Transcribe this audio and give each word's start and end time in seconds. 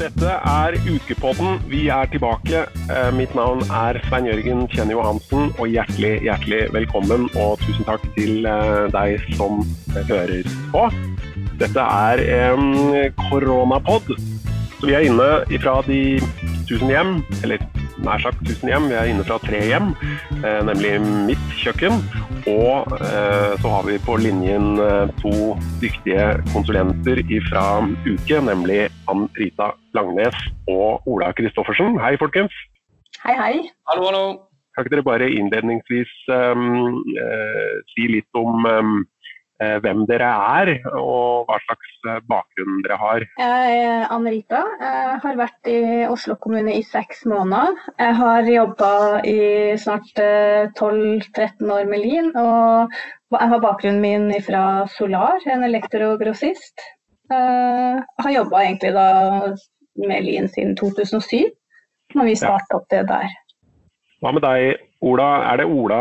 Dette 0.00 0.30
er 0.32 0.76
Ukepodden. 0.88 1.58
Vi 1.68 1.88
er 1.92 2.08
tilbake. 2.08 2.62
Eh, 2.88 3.10
Mitt 3.12 3.34
navn 3.36 3.60
er 3.68 3.98
Svein 4.06 4.28
Jørgen 4.30 4.62
Kjenny 4.72 4.94
Johansen, 4.96 5.50
og 5.58 5.68
hjertelig, 5.68 6.22
hjertelig 6.24 6.60
velkommen. 6.72 7.26
Og 7.36 7.60
tusen 7.60 7.84
takk 7.84 8.06
til 8.16 8.48
eh, 8.48 8.86
deg 8.94 9.20
som 9.36 9.60
hører 9.92 10.48
på. 10.72 10.86
Dette 11.60 11.84
er 11.84 12.24
en 12.38 13.12
koronapod. 13.26 14.14
Så 14.78 14.88
vi 14.88 14.96
er 14.96 15.04
inne 15.10 15.60
fra 15.60 15.82
de 15.84 16.00
tusen 16.70 16.88
hjem, 16.88 17.18
eller 17.42 17.60
nær 18.00 18.22
sagt 18.24 18.40
tusen 18.48 18.72
hjem. 18.72 18.88
Vi 18.88 18.96
er 18.96 19.10
inne 19.12 19.26
fra 19.28 19.36
tre 19.44 19.60
hjem, 19.68 19.92
eh, 20.40 20.62
nemlig 20.64 20.96
mitt 21.28 21.46
kjøkken. 21.60 22.00
Og 22.48 22.92
eh, 22.96 23.52
så 23.60 23.68
har 23.68 23.82
vi 23.86 23.98
på 24.00 24.16
linjen 24.20 24.78
eh, 24.80 25.10
to 25.20 25.32
dyktige 25.82 26.26
konsulenter 26.54 27.20
fra 27.50 27.64
Uke, 28.06 28.40
nemlig 28.46 28.86
Ann 29.10 29.26
Rita 29.36 29.72
Langnes 29.96 30.36
og 30.70 31.06
Ola 31.10 31.32
Kristoffersen. 31.36 31.98
Hei, 32.00 32.16
folkens. 32.20 32.54
Hei, 33.24 33.34
hei. 33.36 33.54
Hallo, 33.90 34.06
hallo. 34.08 34.24
Kan 34.72 34.86
ikke 34.86 34.94
dere 34.96 35.04
bare 35.04 35.28
innledningsvis 35.34 36.10
um, 36.30 37.00
uh, 37.18 37.72
si 37.90 38.06
litt 38.08 38.38
om 38.38 38.64
um, 38.64 39.00
hvem 39.84 40.04
dere 40.08 40.28
er, 40.60 40.70
og 40.96 41.48
hva 41.48 41.58
slags 41.66 41.90
uh, 42.08 42.18
bakgrunn 42.30 42.80
dere 42.86 42.96
har? 43.00 43.26
Jeg 43.40 43.80
er 43.80 44.06
Anne 44.14 44.32
Rita. 44.32 44.62
Jeg 44.80 45.18
har 45.24 45.40
vært 45.40 45.70
i 45.70 45.80
Oslo 46.08 46.36
kommune 46.40 46.74
i 46.78 46.84
seks 46.86 47.26
måneder. 47.28 47.76
Jeg 48.00 48.16
har 48.20 48.48
jobba 48.48 48.92
i 49.28 49.40
snart 49.80 50.22
12-13 50.78 51.74
år 51.76 51.90
med 51.90 52.04
Lin. 52.06 52.32
Og 52.40 52.96
jeg 53.36 53.52
har 53.52 53.62
bakgrunnen 53.62 54.00
min 54.04 54.32
fra 54.46 54.64
Solar, 54.96 55.44
en 55.46 55.66
elektrogrossist. 55.68 56.88
Jeg 57.30 58.00
har 58.24 58.34
jobba 58.34 58.64
egentlig 58.64 58.94
da 58.96 59.08
med 60.08 60.24
Lin 60.24 60.48
siden 60.48 60.76
2007, 60.76 61.50
når 62.14 62.32
vi 62.32 62.34
starta 62.38 62.80
opp 62.80 62.88
det 62.90 63.04
der. 63.10 63.39
Hva 64.20 64.32
med 64.36 64.44
deg, 64.44 64.80
Ola? 65.06 65.28
Er 65.48 65.62
det 65.62 65.66
Ola 65.72 66.00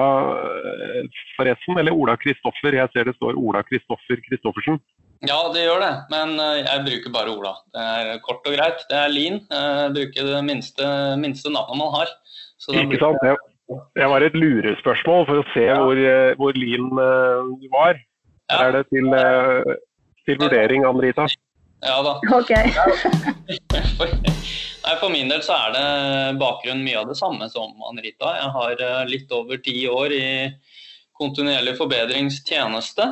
forresten, 1.37 1.77
eller 1.79 1.95
Ola 1.95 2.17
Kristoffer? 2.19 2.75
Jeg 2.75 2.91
ser 2.93 3.07
det 3.07 3.15
står 3.15 3.37
Ola 3.39 3.61
Kristoffer 3.63 4.19
Kristoffersen. 4.25 4.79
Ja, 5.27 5.37
det 5.51 5.65
gjør 5.65 5.81
det, 5.83 5.93
men 6.11 6.35
jeg 6.39 6.83
bruker 6.85 7.13
bare 7.15 7.31
Ola. 7.31 7.53
Det 7.75 7.85
er 7.85 8.19
kort 8.23 8.45
og 8.47 8.55
greit. 8.55 8.83
Det 8.91 8.99
er 8.99 9.11
Lin. 9.11 9.39
Jeg 9.51 9.95
bruker 9.95 10.29
det 10.33 10.43
minste, 10.47 10.91
minste 11.19 11.51
navnet 11.51 11.79
man 11.79 11.95
har. 11.95 12.11
Ikke 12.83 12.99
sant? 12.99 13.23
Det, 13.23 13.35
det 13.99 14.11
var 14.11 14.23
et 14.23 14.35
lurespørsmål 14.35 15.27
for 15.27 15.41
å 15.41 15.47
se 15.55 15.65
ja. 15.67 15.79
hvor, 15.79 15.99
hvor 16.39 16.59
Lin 16.59 16.87
du 16.91 17.67
var. 17.71 17.99
Ja. 18.49 18.63
er 18.65 18.79
det 18.79 18.85
til, 18.91 19.11
til 20.27 20.39
vurdering, 20.43 20.87
Ann 20.87 20.99
Rita. 21.03 21.27
Ja 21.81 22.01
da. 22.03 22.13
Ok. 22.35 22.49
Nei, 24.79 24.95
For 24.99 25.11
min 25.13 25.31
del 25.31 25.43
så 25.45 25.55
er 25.67 25.75
det 25.75 25.85
bakgrunnen 26.41 26.83
mye 26.83 26.99
av 27.01 27.07
det 27.11 27.17
samme 27.19 27.49
som 27.51 27.71
Anrita. 27.89 28.33
Jeg 28.39 28.51
har 28.55 29.07
litt 29.09 29.31
over 29.35 29.61
ti 29.63 29.77
år 29.87 30.15
i 30.15 30.27
kontinuerlig 31.19 31.75
forbedringstjeneste. 31.79 33.07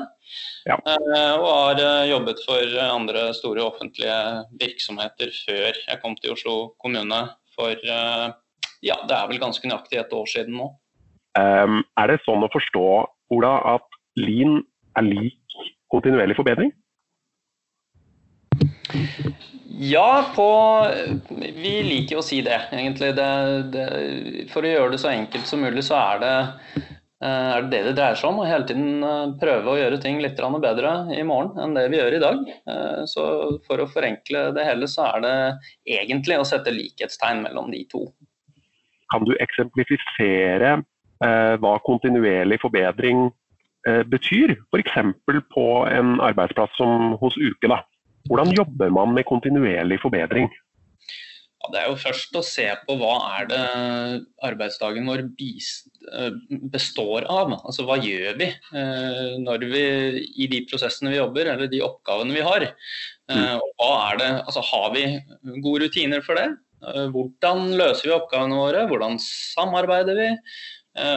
Ja. 0.68 0.76
Og 0.84 1.48
har 1.48 1.80
jobbet 2.08 2.42
for 2.44 2.80
andre 2.84 3.30
store 3.36 3.64
offentlige 3.64 4.18
virksomheter 4.60 5.32
før 5.46 5.72
jeg 5.72 6.02
kom 6.02 6.18
til 6.20 6.34
Oslo 6.36 6.58
kommune 6.84 7.22
for 7.56 7.76
ja, 8.86 8.98
det 9.08 9.16
er 9.16 9.30
vel 9.30 9.40
ganske 9.42 9.68
nøyaktig 9.68 10.00
et 10.02 10.14
år 10.14 10.28
siden 10.30 10.58
nå. 10.60 10.68
Um, 11.38 11.82
er 12.00 12.12
det 12.12 12.22
sånn 12.26 12.46
å 12.46 12.50
forstå, 12.54 12.86
Ola, 13.36 13.54
at 13.76 13.98
Lean 14.20 14.62
er 14.98 15.06
lik 15.06 15.58
kontinuerlig 15.94 16.38
forbedring? 16.38 16.72
Ja, 19.80 20.32
på, 20.36 20.48
vi 21.40 21.74
liker 21.84 22.20
å 22.20 22.26
si 22.26 22.40
det, 22.42 22.60
egentlig. 22.72 23.12
Det, 23.18 23.30
det, 23.74 23.88
for 24.52 24.66
å 24.66 24.72
gjøre 24.72 24.94
det 24.96 25.02
så 25.02 25.12
enkelt 25.12 25.50
som 25.50 25.62
mulig, 25.62 25.84
så 25.86 25.98
er 26.00 26.22
det, 26.24 26.32
er 27.28 27.68
det 27.70 27.82
det 27.90 27.96
dreier 27.98 28.18
seg 28.18 28.32
om. 28.32 28.40
Å 28.42 28.48
hele 28.48 28.66
tiden 28.70 29.36
prøve 29.42 29.74
å 29.74 29.78
gjøre 29.78 30.00
ting 30.02 30.22
litt 30.24 30.40
bedre 30.64 30.94
i 31.14 31.24
morgen 31.28 31.60
enn 31.62 31.76
det 31.78 31.88
vi 31.94 32.00
gjør 32.00 32.18
i 32.18 32.22
dag. 32.24 32.46
Så 33.12 33.26
for 33.68 33.84
å 33.84 33.90
forenkle 33.92 34.48
det 34.56 34.66
hele, 34.66 34.90
så 34.90 35.12
er 35.12 35.26
det 35.26 35.36
egentlig 36.00 36.40
å 36.40 36.48
sette 36.48 36.74
likhetstegn 36.74 37.44
mellom 37.46 37.70
de 37.74 37.84
to. 37.92 38.08
Kan 39.14 39.28
du 39.28 39.36
eksemplifisere 39.38 40.80
hva 41.22 41.76
kontinuerlig 41.86 42.58
forbedring 42.64 43.28
betyr? 44.10 44.56
F.eks. 44.72 44.98
på 45.54 45.68
en 45.92 46.18
arbeidsplass 46.24 46.74
som 46.80 47.14
hos 47.22 47.38
Uke. 47.38 47.70
da. 47.70 47.84
Hvordan 48.28 48.54
jobber 48.56 48.94
man 48.94 49.14
med 49.16 49.28
kontinuerlig 49.28 50.00
forbedring? 50.04 50.50
Ja, 51.58 51.70
det 51.74 51.80
er 51.82 51.88
jo 51.90 51.98
først 52.00 52.36
å 52.38 52.44
se 52.46 52.68
på 52.86 52.96
hva 53.00 53.16
er 53.40 53.48
det 53.50 53.62
arbeidsdagen 54.46 55.08
vår 55.10 55.24
består 56.72 57.26
av. 57.32 57.56
Altså 57.58 57.88
hva 57.88 57.98
gjør 57.98 58.38
vi 58.40 58.52
når 59.42 59.66
vi 59.72 59.84
i 60.44 60.50
de 60.52 60.62
prosessene 60.70 61.12
vi 61.16 61.20
jobber, 61.20 61.50
eller 61.54 61.72
de 61.72 61.82
oppgavene 61.86 62.38
vi 62.38 62.46
har. 62.46 62.68
Hva 63.28 63.92
er 64.12 64.22
det, 64.22 64.32
altså 64.46 64.64
Har 64.70 64.94
vi 64.94 65.06
gode 65.66 65.88
rutiner 65.88 66.24
for 66.24 66.40
det? 66.40 66.48
Hvordan 67.12 67.72
løser 67.80 68.12
vi 68.12 68.18
oppgavene 68.20 68.60
våre? 68.60 68.86
Hvordan 68.92 69.18
samarbeider 69.24 70.20
vi? 70.20 70.30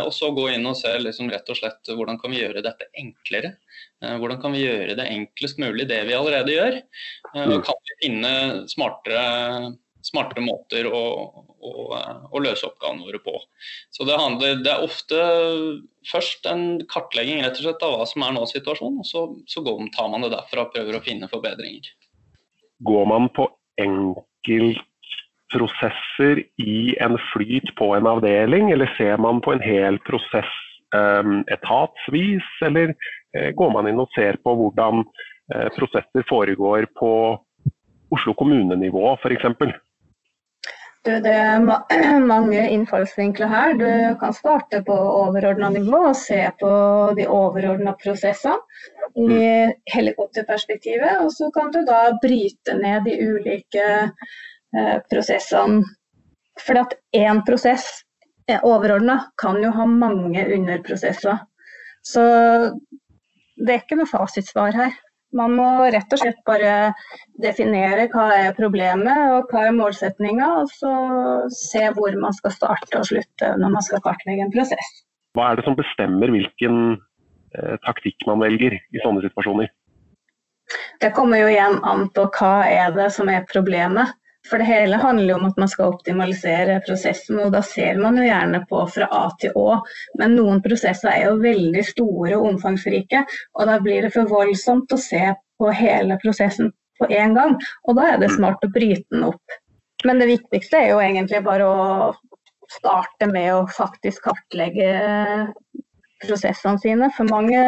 Og 0.07 0.11
så 0.13 0.33
gå 0.37 0.49
inn 0.55 0.67
og 0.69 0.77
se 0.77 0.91
liksom 1.01 1.31
rett 1.33 1.49
og 1.53 1.57
slett 1.57 1.93
hvordan 1.93 2.19
kan 2.21 2.33
vi 2.33 2.41
gjøre 2.43 2.65
dette 2.65 2.89
enklere. 3.01 3.55
Hvordan 4.01 4.39
kan 4.41 4.55
vi 4.57 4.65
gjøre 4.65 4.95
det 4.97 5.05
enklest 5.13 5.59
mulig, 5.61 5.85
det 5.91 5.99
vi 6.09 6.17
allerede 6.17 6.55
gjør? 6.55 6.79
Og 7.37 7.59
kan 7.67 7.77
vi 7.85 7.97
finne 8.01 8.31
smartere, 8.71 9.25
smartere 10.07 10.45
måter 10.45 10.87
å, 10.89 11.01
å, 11.61 11.71
å, 12.33 12.39
løse 12.41 12.67
oppgavene 12.69 13.05
våre 13.05 13.19
på. 13.21 13.41
Så 13.93 14.05
det, 14.09 14.17
handler, 14.17 14.63
det 14.65 14.73
er 14.73 14.85
ofte 14.87 15.17
først 16.09 16.47
en 16.49 16.81
kartlegging 16.91 17.43
rett 17.45 17.59
og 17.61 17.65
slett 17.67 17.83
av 17.85 17.93
hva 17.99 18.07
som 18.09 18.23
er 18.25 18.33
nå 18.37 18.43
situasjonen, 18.49 19.01
og 19.05 19.09
så, 19.09 19.21
så 19.51 19.59
går, 19.67 19.75
tar 19.97 20.09
man 20.13 20.23
det 20.25 20.33
derfra 20.33 20.61
og 20.65 20.73
prøver 20.73 20.93
å 20.97 21.05
finne 21.05 21.33
forbedringer. 21.33 21.85
Går 22.89 23.05
man 23.11 23.25
på 23.37 23.45
enkeltprosesser 23.85 26.37
i 26.65 26.97
en 27.05 27.17
flyt 27.35 27.69
på 27.77 27.87
en 27.99 28.07
avdeling, 28.09 28.65
eller 28.73 28.89
ser 28.97 29.17
man 29.21 29.37
på 29.45 29.51
en 29.53 29.65
hel 29.65 30.01
prosess 30.09 30.53
um, 30.97 31.45
etatsvis, 31.53 32.49
eller 32.65 32.97
går 33.31 33.71
man 33.75 33.87
inn 33.91 34.01
og 34.03 34.11
ser 34.15 34.41
på 34.43 34.55
hvordan 34.59 35.05
prosesser 35.77 36.25
foregår 36.29 36.87
på 36.99 37.13
Oslo 38.11 38.35
kommunenivå 38.39 39.15
f.eks.? 39.19 39.47
Det 41.01 41.33
er 41.33 41.63
mange 42.33 42.65
innfallsvinkler 42.75 43.49
her. 43.49 43.77
Du 43.79 43.87
kan 44.21 44.35
starte 44.37 44.83
på 44.85 44.97
overordna 44.97 45.71
nivå 45.73 46.03
og 46.11 46.19
se 46.19 46.43
på 46.61 46.73
de 47.17 47.25
overordna 47.31 47.95
prosessene 48.03 48.59
i 49.17 49.71
helikopterperspektivet. 49.95 51.23
Og 51.25 51.33
så 51.33 51.49
kan 51.55 51.73
du 51.73 51.81
da 51.89 52.03
bryte 52.23 52.77
ned 52.77 53.09
de 53.09 53.17
ulike 53.31 53.89
eh, 54.77 54.99
prosessene. 55.11 55.81
For 56.61 56.77
at 56.77 56.93
én 57.17 57.41
prosess 57.47 57.87
overordna 58.61 59.31
kan 59.41 59.57
jo 59.63 59.71
ha 59.73 59.87
mange 59.89 60.43
underprosesser. 60.53 61.39
Så 62.05 62.23
det 63.61 63.75
er 63.75 63.83
ikke 63.83 63.99
noe 64.01 64.11
fasitsvar 64.11 64.77
her. 64.77 64.99
Man 65.37 65.53
må 65.55 65.67
rett 65.95 66.11
og 66.11 66.19
slett 66.19 66.41
bare 66.49 66.91
definere 67.43 68.09
hva 68.11 68.25
er 68.35 68.57
problemet 68.57 69.21
og 69.37 69.53
hva 69.53 69.69
er 69.69 69.77
målsettinga, 69.77 70.49
og 70.63 70.73
så 70.75 70.95
se 71.55 71.85
hvor 71.95 72.17
man 72.19 72.35
skal 72.35 72.55
starte 72.57 72.99
og 72.99 73.07
slutte 73.07 73.53
når 73.61 73.77
man 73.77 73.87
skal 73.87 74.03
kartlegge 74.07 74.49
en 74.49 74.55
prosess. 74.55 74.91
Hva 75.39 75.53
er 75.53 75.61
det 75.61 75.67
som 75.69 75.79
bestemmer 75.79 76.33
hvilken 76.35 76.81
eh, 77.55 77.77
taktikk 77.87 78.27
man 78.27 78.43
velger 78.43 78.75
i 78.75 79.05
sånne 79.05 79.23
situasjoner? 79.29 79.71
Det 81.03 81.13
kommer 81.15 81.41
jo 81.43 81.51
igjen 81.51 81.79
an 81.87 82.09
på 82.15 82.27
hva 82.35 82.67
er 82.67 82.91
det 82.95 83.09
som 83.15 83.31
er 83.31 83.47
problemet. 83.51 84.11
For 84.51 84.59
det 84.59 84.67
hele 84.67 84.99
handler 84.99 85.31
jo 85.31 85.37
om 85.39 85.47
at 85.47 85.59
man 85.63 85.71
skal 85.71 85.93
optimalisere 85.95 86.81
prosessen, 86.87 87.39
og 87.39 87.53
da 87.55 87.63
ser 87.63 88.01
man 88.03 88.19
jo 88.19 88.27
gjerne 88.27 88.65
på 88.71 88.83
fra 88.91 89.07
A 89.15 89.23
til 89.39 89.55
Å. 89.59 89.79
Men 90.19 90.35
noen 90.39 90.63
prosesser 90.65 91.13
er 91.13 91.29
jo 91.29 91.39
veldig 91.43 91.85
store 91.87 92.35
og 92.39 92.49
omfangsrike, 92.55 93.23
og 93.55 93.71
da 93.71 93.79
blir 93.83 94.07
det 94.07 94.13
for 94.17 94.31
voldsomt 94.31 94.91
å 94.91 94.99
se 95.01 95.23
på 95.61 95.71
hele 95.77 96.19
prosessen 96.23 96.73
på 96.99 97.09
én 97.15 97.37
gang. 97.39 97.55
Og 97.87 97.97
da 98.01 98.11
er 98.13 98.23
det 98.23 98.33
smart 98.35 98.67
å 98.67 98.73
bryte 98.75 99.07
den 99.15 99.29
opp. 99.31 99.59
Men 100.05 100.21
det 100.21 100.31
viktigste 100.33 100.81
er 100.81 100.93
jo 100.95 101.03
egentlig 101.05 101.43
bare 101.47 101.67
å 101.69 102.13
starte 102.71 103.29
med 103.31 103.53
å 103.55 103.67
faktisk 103.71 104.27
kartlegge 104.27 104.91
prosessene 106.25 106.81
sine, 106.83 107.11
for 107.17 107.29
mange 107.31 107.61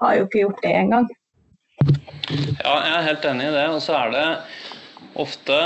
har 0.00 0.18
jo 0.18 0.26
ikke 0.28 0.44
gjort 0.44 0.62
det 0.64 0.74
engang. 0.76 1.08
Ja, 1.86 2.72
jeg 2.82 2.94
er 2.96 3.06
helt 3.10 3.26
enig 3.30 3.48
i 3.50 3.54
det. 3.54 3.66
Og 3.74 3.82
så 3.84 3.96
er 3.98 4.14
det 4.14 4.26
ofte 5.16 5.58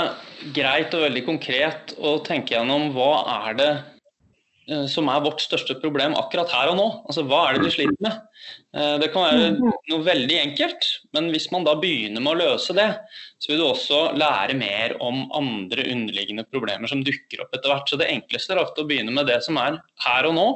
greit 0.55 0.93
og 0.97 1.05
veldig 1.05 1.23
konkret 1.27 1.95
å 1.99 2.17
tenke 2.25 2.55
gjennom 2.55 2.89
hva 2.95 3.11
er 3.45 3.57
det 3.59 3.71
Eh, 4.71 4.85
som 4.87 5.09
er 5.09 5.23
vårt 5.23 5.41
største 5.41 5.75
problem 5.81 6.13
akkurat 6.17 6.51
her 6.53 6.69
og 6.71 6.77
nå. 6.77 6.87
Altså, 7.09 7.23
Hva 7.27 7.41
er 7.47 7.57
det 7.57 7.65
du 7.65 7.73
sliter 7.73 7.97
med? 8.05 8.19
Eh, 8.77 8.95
det 9.01 9.09
kan 9.13 9.25
være 9.25 9.47
mm. 9.55 9.71
noe 9.91 10.05
veldig 10.05 10.37
enkelt, 10.37 10.87
men 11.17 11.31
hvis 11.33 11.49
man 11.53 11.65
da 11.67 11.73
begynner 11.81 12.23
med 12.23 12.35
å 12.35 12.39
løse 12.39 12.75
det, 12.77 12.87
så 13.41 13.51
vil 13.51 13.59
du 13.59 13.65
også 13.65 14.01
lære 14.19 14.55
mer 14.59 14.95
om 15.03 15.23
andre 15.37 15.87
underliggende 15.91 16.45
problemer 16.53 16.91
som 16.91 17.01
dukker 17.05 17.43
opp 17.43 17.57
etter 17.57 17.73
hvert. 17.73 17.89
Så 17.89 17.99
det 17.99 18.11
enkleste 18.13 18.55
er 18.55 18.61
ofte 18.61 18.85
å 18.85 18.89
begynne 18.89 19.15
med 19.15 19.27
det 19.31 19.41
som 19.47 19.59
er 19.61 19.81
her 20.05 20.29
og 20.29 20.37
nå. 20.37 20.47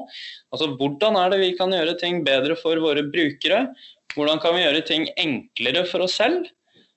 Altså 0.54 0.70
Hvordan 0.78 1.18
er 1.20 1.34
det 1.34 1.42
vi 1.42 1.56
kan 1.58 1.74
gjøre 1.74 1.98
ting 2.00 2.22
bedre 2.28 2.60
for 2.60 2.80
våre 2.84 3.04
brukere? 3.10 3.66
Hvordan 4.16 4.40
kan 4.44 4.56
vi 4.56 4.64
gjøre 4.64 4.86
ting 4.86 5.10
enklere 5.20 5.84
for 5.90 6.06
oss 6.06 6.20
selv? 6.22 6.46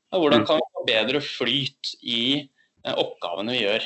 Og 0.09 0.23
hvordan 0.23 0.41
mm. 0.41 0.47
kan 0.49 0.57
vi 0.57 0.73
få 0.73 0.83
bedre 0.89 1.21
flyt 1.21 1.91
i 2.01 2.23
eh, 2.41 2.95
oppgavene 2.95 3.53
vi 3.53 3.61
gjør? 3.61 3.85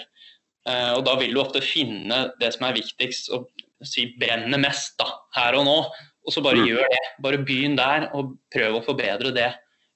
Eh, 0.71 0.91
og 0.95 1.03
da 1.09 1.17
vil 1.19 1.35
du 1.35 1.41
ofte 1.43 1.63
finne 1.65 2.29
det 2.39 2.53
som 2.55 2.69
er 2.69 2.77
viktigst 2.77 3.33
og 3.35 3.49
si 3.83 4.07
brenner 4.21 4.61
mest 4.63 4.95
da, 5.03 5.09
her 5.35 5.59
og 5.59 5.67
nå. 5.67 5.79
Og 6.23 6.31
så 6.31 6.45
bare 6.45 6.63
mm. 6.63 6.69
gjør 6.71 6.93
det. 6.95 7.01
Bare 7.27 7.43
begynn 7.43 7.75
der 7.79 8.07
og 8.15 8.37
prøv 8.55 8.79
å 8.79 8.85
forbedre 8.87 9.35
det 9.35 9.49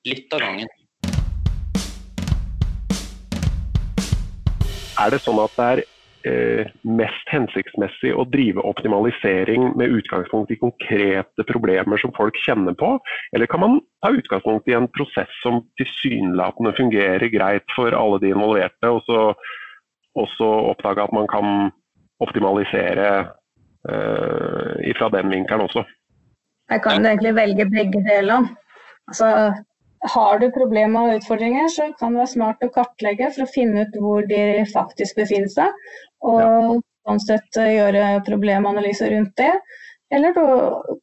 litt 0.08 0.34
av 0.34 0.42
gangen. 0.42 0.72
Er 4.96 5.12
det 5.12 5.20
sånn 5.22 5.38
at 5.44 5.54
det 5.54 5.68
er 5.70 5.84
mest 6.86 7.30
hensiktsmessig 7.30 8.12
å 8.16 8.24
drive 8.32 8.62
optimalisering 8.66 9.70
med 9.78 9.94
utgangspunkt 9.98 10.50
i 10.54 10.58
konkrete 10.60 11.46
problemer 11.48 12.00
som 12.02 12.14
folk 12.16 12.38
kjenner 12.44 12.76
på, 12.78 12.96
eller 13.36 13.50
kan 13.50 13.62
man 13.62 13.78
ta 14.04 14.12
utgangspunkt 14.14 14.68
i 14.70 14.76
en 14.78 14.88
prosess 14.96 15.32
som 15.42 15.62
tilsynelatende 15.80 16.74
fungerer 16.78 17.30
greit 17.32 17.76
for 17.76 17.96
alle 17.96 18.20
de 18.22 18.32
involverte, 18.34 18.90
og 18.90 19.02
så 19.06 19.20
også 20.16 20.48
oppdage 20.72 21.04
at 21.04 21.12
man 21.12 21.28
kan 21.28 21.70
optimalisere 22.24 23.08
eh, 23.90 24.92
fra 24.96 25.10
den 25.12 25.30
vinkelen 25.34 25.66
også. 25.68 25.84
Jeg 26.70 26.82
kan 26.82 27.06
egentlig 27.06 27.34
velge 27.36 27.68
begge 27.70 28.00
deler. 28.06 28.48
Altså, 29.06 29.26
har 30.12 30.38
du 30.40 30.46
problemer 30.54 31.08
og 31.08 31.20
utfordringer, 31.20 31.68
så 31.72 31.90
kan 31.98 32.14
det 32.14 32.22
være 32.22 32.32
smart 32.34 32.64
å 32.64 32.72
kartlegge 32.74 33.30
for 33.34 33.46
å 33.46 33.50
finne 33.50 33.86
ut 33.86 33.98
hvor 34.02 34.26
de 34.28 34.64
faktisk 34.70 35.18
befinner 35.18 35.52
seg. 35.52 35.86
Og 36.26 36.40
ja. 36.40 36.78
sånn 37.06 37.22
sett 37.24 37.60
eh, 37.60 37.74
gjøre 37.76 38.06
problemanalyser 38.26 39.12
rundt 39.14 39.36
det. 39.40 39.52
Eller 40.14 40.34
du 40.36 40.42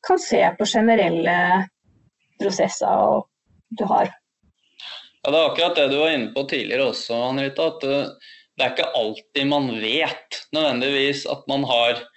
kan 0.08 0.20
se 0.22 0.42
på 0.58 0.68
generelle 0.70 1.38
prosesser 2.42 3.24
du 3.78 3.84
har. 3.90 4.14
Ja, 5.24 5.32
Det 5.32 5.40
er 5.40 5.50
akkurat 5.50 5.76
det 5.80 5.90
du 5.92 5.98
var 6.00 6.14
inne 6.14 6.32
på 6.36 6.46
tidligere 6.48 6.92
også, 6.92 7.18
Anrita. 7.30 7.68
at 7.72 7.84
uh, 7.88 8.32
det 8.58 8.66
er 8.66 8.74
ikke 8.74 8.92
alltid 9.00 9.48
man 9.50 9.70
vet 9.82 10.40
nødvendigvis 10.54 11.24
at 11.32 11.48
man 11.50 11.64
har 11.66 11.96
eh, 11.98 12.13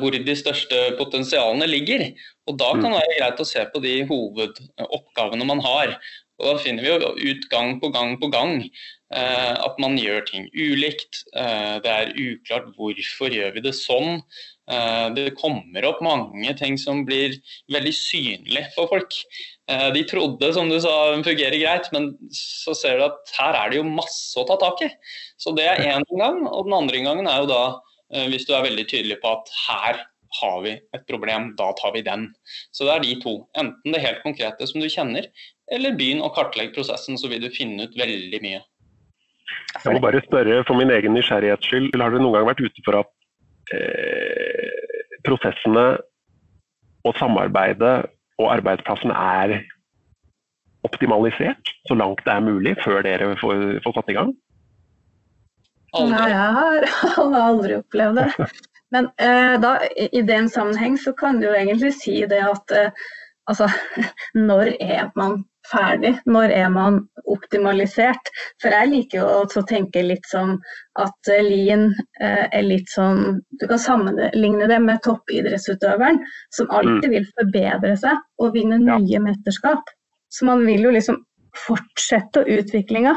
hvor 0.00 0.14
de 0.16 0.34
største 0.38 0.78
potensialene 0.96 1.66
ligger. 1.68 2.06
Og 2.48 2.56
Da 2.56 2.70
kan 2.72 2.86
det 2.88 3.02
være 3.02 3.18
greit 3.18 3.42
å 3.42 3.48
se 3.48 3.64
på 3.68 3.82
de 3.84 3.98
hovedoppgavene 4.08 5.48
man 5.48 5.60
har. 5.60 5.98
Og 6.38 6.46
Da 6.46 6.54
finner 6.62 6.84
vi 6.86 6.92
jo 6.92 7.12
ut 7.32 7.48
gang 7.50 7.76
på 7.82 7.90
gang 7.92 8.14
på 8.20 8.30
gang 8.32 8.62
eh, 8.62 9.54
at 9.58 9.80
man 9.82 9.98
gjør 9.98 10.22
ting 10.28 10.46
ulikt. 10.54 11.24
Eh, 11.34 11.80
det 11.84 11.94
er 11.94 12.14
uklart 12.14 12.70
hvorfor 12.76 13.34
gjør 13.34 13.56
vi 13.56 13.64
det 13.64 13.74
sånn. 13.76 14.22
Eh, 14.70 15.06
det 15.16 15.34
kommer 15.40 15.86
opp 15.88 16.02
mange 16.04 16.54
ting 16.58 16.78
som 16.80 17.02
blir 17.08 17.34
veldig 17.74 17.94
synlig 17.96 18.64
for 18.76 18.90
folk. 18.92 19.18
Eh, 19.68 19.88
de 19.96 20.04
trodde 20.08 20.52
som 20.54 20.70
du 20.70 20.78
sa 20.84 20.94
fungerer 21.16 21.58
greit, 21.58 21.90
men 21.92 22.12
så 22.34 22.76
ser 22.76 23.00
du 23.00 23.08
at 23.08 23.34
her 23.38 23.58
er 23.58 23.72
det 23.72 23.80
jo 23.80 23.88
masse 23.88 24.38
å 24.38 24.46
ta 24.48 24.60
tak 24.60 24.86
i. 24.86 24.92
Så 25.40 25.56
det 25.56 25.66
er 25.66 25.84
én 25.96 26.06
gang. 26.14 26.44
Og 26.46 26.68
den 26.68 26.78
andre 26.78 27.02
gangen 27.02 27.30
er 27.30 27.42
jo 27.42 27.50
da 27.50 27.62
eh, 27.66 27.84
hvis 28.08 28.46
du 28.48 28.54
er 28.56 28.64
veldig 28.64 28.86
tydelig 28.88 29.18
på 29.22 29.34
at 29.36 29.50
her 29.66 29.98
har 30.40 30.58
vi 30.64 30.74
et 30.96 31.04
problem, 31.08 31.52
da 31.58 31.70
tar 31.76 31.92
vi 31.94 32.02
den. 32.04 32.28
Så 32.72 32.86
det 32.86 32.94
er 32.94 33.04
de 33.04 33.14
to. 33.22 33.34
Enten 33.58 33.94
det 33.94 34.02
helt 34.04 34.22
konkrete 34.24 34.66
som 34.68 34.82
du 34.82 34.88
kjenner, 34.92 35.28
eller 35.72 35.96
begynn 35.96 36.24
å 36.24 36.32
kartlegge 36.34 36.74
prosessen, 36.76 37.18
så 37.20 37.30
vil 37.32 37.44
du 37.44 37.52
finne 37.54 37.88
ut 37.88 37.96
veldig 37.98 38.42
mye. 38.44 38.60
Jeg 39.84 39.94
må 39.94 40.02
bare 40.02 40.20
spørre 40.24 40.60
for 40.68 40.76
min 40.80 40.92
egen 40.92 41.14
nysgjerrighets 41.16 41.68
skyld, 41.68 41.90
har 41.96 42.12
dere 42.12 42.22
noen 42.24 42.36
gang 42.36 42.48
vært 42.48 42.62
ute 42.64 42.84
for 42.84 43.00
at 43.00 43.10
eh, 43.76 45.08
prosessene 45.24 45.86
og 47.08 47.16
samarbeidet 47.16 47.96
og 48.38 48.52
arbeidsplassen 48.52 49.12
er 49.14 49.58
optimalisert 50.86 51.72
så 51.88 51.96
langt 51.98 52.20
det 52.26 52.34
er 52.34 52.44
mulig 52.44 52.76
før 52.84 53.02
dere 53.06 53.32
får, 53.40 53.80
får 53.84 53.96
satt 53.96 54.12
i 54.12 54.16
gang? 54.18 54.34
Nei, 55.96 56.24
jeg 56.30 56.90
har 57.16 57.38
aldri 57.40 57.78
opplevd 57.80 58.20
det. 58.20 58.48
Men 58.94 59.10
eh, 59.20 59.54
da, 59.60 59.76
i 59.96 60.22
den 60.24 60.48
sammenheng 60.52 60.96
så 61.00 61.12
kan 61.16 61.40
du 61.40 61.48
jo 61.48 61.56
egentlig 61.56 61.92
si 61.96 62.20
det 62.28 62.40
at 62.44 62.72
eh, 62.76 63.06
altså, 63.50 63.68
når 64.48 64.74
er 64.80 65.10
man 65.16 65.42
ferdig? 65.68 66.14
Når 66.26 66.54
er 66.54 66.68
man 66.72 67.02
optimalisert? 67.28 68.30
For 68.62 68.72
jeg 68.72 68.90
liker 68.92 69.20
jo 69.20 69.28
å 69.44 69.64
tenke 69.68 70.04
litt 70.04 70.24
som 70.30 70.56
at 71.00 71.32
eh, 71.32 71.44
Lien 71.44 71.88
eh, 72.20 72.46
er 72.46 72.64
litt 72.64 72.88
sånn 72.92 73.40
Du 73.60 73.66
kan 73.68 73.80
sammenligne 73.82 74.68
det 74.70 74.80
med 74.84 75.02
toppidrettsutøveren 75.04 76.20
som 76.54 76.70
alltid 76.70 77.08
mm. 77.08 77.14
vil 77.16 77.30
forbedre 77.40 77.94
seg 78.00 78.44
og 78.44 78.54
vinne 78.56 78.80
nye 78.82 79.16
ja. 79.18 79.22
mesterskap. 79.24 79.84
Så 80.32 80.48
man 80.48 80.64
vil 80.68 80.84
jo 80.88 80.94
liksom 80.94 81.22
fortsette 81.66 82.44
utviklinga. 82.44 83.16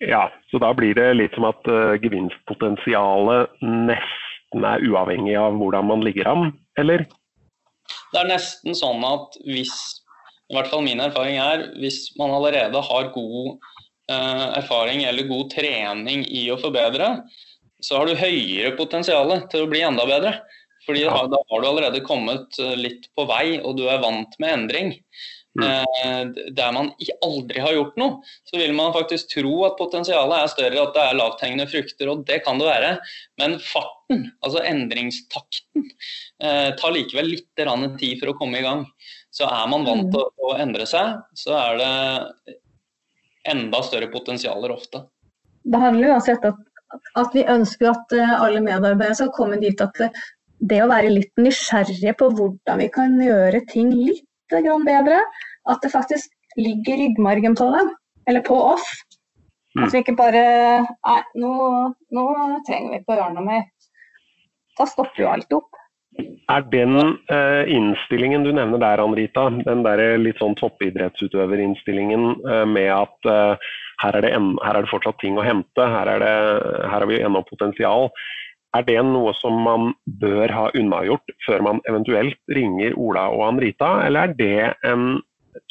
Ja, 0.00 0.30
så 0.50 0.60
da 0.62 0.72
blir 0.76 0.96
det 0.96 1.08
litt 1.18 1.34
som 1.36 1.46
at 1.50 1.66
uh, 1.68 1.96
gevinstpotensialet 2.00 3.56
nesten 3.60 4.64
er 4.66 4.84
uavhengig 4.88 5.36
av 5.36 5.58
hvordan 5.60 5.90
man 5.90 6.04
ligger 6.04 6.30
an, 6.30 6.52
eller? 6.80 7.04
Det 8.10 8.22
er 8.22 8.30
nesten 8.30 8.76
sånn 8.76 9.04
at 9.06 9.36
hvis 9.44 9.74
i 10.50 10.56
hvert 10.56 10.70
fall 10.72 10.82
min 10.82 11.02
erfaring 11.02 11.36
er 11.38 11.68
hvis 11.78 12.08
man 12.18 12.32
allerede 12.34 12.80
har 12.82 13.12
god 13.14 13.60
uh, 14.10 14.46
erfaring 14.58 15.04
eller 15.06 15.28
god 15.28 15.52
trening 15.52 16.24
i 16.26 16.48
å 16.50 16.58
forbedre, 16.58 17.12
så 17.84 18.00
har 18.00 18.08
du 18.08 18.18
høyere 18.18 18.74
potensial 18.78 19.36
til 19.52 19.64
å 19.64 19.70
bli 19.70 19.84
enda 19.84 20.06
bedre. 20.08 20.34
Fordi 20.86 21.04
da 21.04 21.12
har 21.12 21.28
du 21.62 21.68
allerede 21.68 22.00
kommet 22.04 22.56
eh, 22.58 22.76
litt 22.78 23.06
på 23.16 23.26
vei, 23.28 23.60
og 23.60 23.76
du 23.78 23.84
er 23.88 24.00
vant 24.02 24.32
med 24.42 24.54
endring. 24.54 24.94
Mm. 25.58 25.66
Eh, 25.66 26.50
der 26.54 26.72
man 26.72 26.92
aldri 27.26 27.62
har 27.62 27.74
gjort 27.74 27.96
noe, 27.98 28.20
så 28.46 28.58
vil 28.60 28.72
man 28.76 28.92
faktisk 28.94 29.32
tro 29.32 29.64
at 29.66 29.78
potensialet 29.80 30.44
er 30.44 30.52
større, 30.52 30.84
at 30.84 30.94
det 30.94 31.02
er 31.02 31.18
lavthengende 31.18 31.66
frukter, 31.70 32.12
og 32.12 32.22
det 32.28 32.40
kan 32.46 32.60
det 32.60 32.68
være. 32.68 32.92
Men 33.40 33.58
farten, 33.64 34.28
altså 34.44 34.62
endringstakten, 34.70 35.88
eh, 36.42 36.70
tar 36.78 36.94
likevel 36.94 37.32
litt 37.34 37.48
tid 37.98 38.20
for 38.22 38.30
å 38.30 38.36
komme 38.38 38.60
i 38.60 38.66
gang. 38.66 38.86
Så 39.34 39.46
er 39.50 39.66
man 39.70 39.86
vant 39.88 40.06
mm. 40.06 40.14
til 40.14 40.46
å, 40.46 40.54
endre 40.58 40.86
seg, 40.86 41.18
så 41.34 41.58
er 41.58 41.80
det 41.82 42.58
enda 43.50 43.82
større 43.82 44.10
potensialer 44.12 44.70
ofte. 44.74 45.06
Det 45.62 45.78
handler 45.80 46.14
uansett 46.14 46.44
at, 46.46 46.58
at 47.18 47.34
vi 47.34 47.42
ønsker 47.42 47.90
at 47.90 48.14
eh, 48.14 48.36
alle 48.38 48.62
medarbeidere 48.62 49.18
skal 49.18 49.34
komme 49.34 49.58
dit 49.58 49.82
at 49.82 49.98
det 50.60 50.82
å 50.84 50.90
være 50.90 51.10
litt 51.10 51.32
nysgjerrige 51.40 52.12
på 52.20 52.34
hvordan 52.36 52.82
vi 52.82 52.90
kan 52.92 53.14
gjøre 53.18 53.64
ting 53.70 53.94
litt 53.96 54.26
bedre, 54.86 55.22
at 55.70 55.82
det 55.82 55.92
faktisk 55.92 56.30
ligger 56.58 56.96
i 56.96 57.08
ryggmargen 57.08 57.56
på 57.58 57.70
dem, 57.76 57.92
eller 58.28 58.44
på 58.46 58.56
oss. 58.74 58.86
At 59.78 59.86
mm. 59.86 59.90
vi 59.92 59.98
ikke 60.02 60.16
bare 60.18 60.40
Nei, 60.82 61.20
nå, 61.38 61.52
nå 62.10 62.24
trenger 62.66 62.90
vi 62.90 62.98
ikke 62.98 63.20
å 63.22 63.28
noe 63.36 63.46
mer. 63.46 63.68
Da 64.78 64.86
stopper 64.88 65.22
jo 65.22 65.28
alt 65.30 65.54
opp. 65.54 65.76
Er 66.50 66.64
den 66.72 66.96
eh, 67.30 67.70
innstillingen 67.70 68.42
du 68.42 68.50
nevner 68.52 68.80
der, 68.82 69.02
Anrita, 69.02 69.46
den 69.62 69.84
der 69.86 70.02
litt 70.18 70.40
sånn 70.42 70.56
toppidrettsutøverinnstillingen 70.58 72.24
eh, 72.42 72.64
med 72.66 72.90
at 72.96 73.30
eh, 73.30 73.70
her, 74.02 74.18
er 74.18 74.26
en, 74.32 74.56
her, 74.64 74.74
er 74.74 74.86
det 74.86 74.90
fortsatt 74.90 75.20
ting 75.22 75.38
å 75.38 75.46
hente, 75.46 75.86
her, 75.94 76.10
er 76.10 76.24
det, 76.24 76.34
her 76.82 76.96
har 76.96 77.06
vi 77.10 77.20
ennå 77.22 77.44
potensial. 77.46 78.10
Er 78.76 78.86
det 78.86 79.00
noe 79.02 79.32
som 79.34 79.56
man 79.64 79.90
bør 80.20 80.52
ha 80.54 80.68
unnagjort 80.78 81.34
før 81.46 81.64
man 81.66 81.82
eventuelt 81.90 82.38
ringer 82.54 82.94
Ola 82.94 83.26
og 83.34 83.48
Anrita, 83.48 83.96
eller 84.06 84.30
er 84.30 84.36
det 84.38 84.70
en 84.86 85.18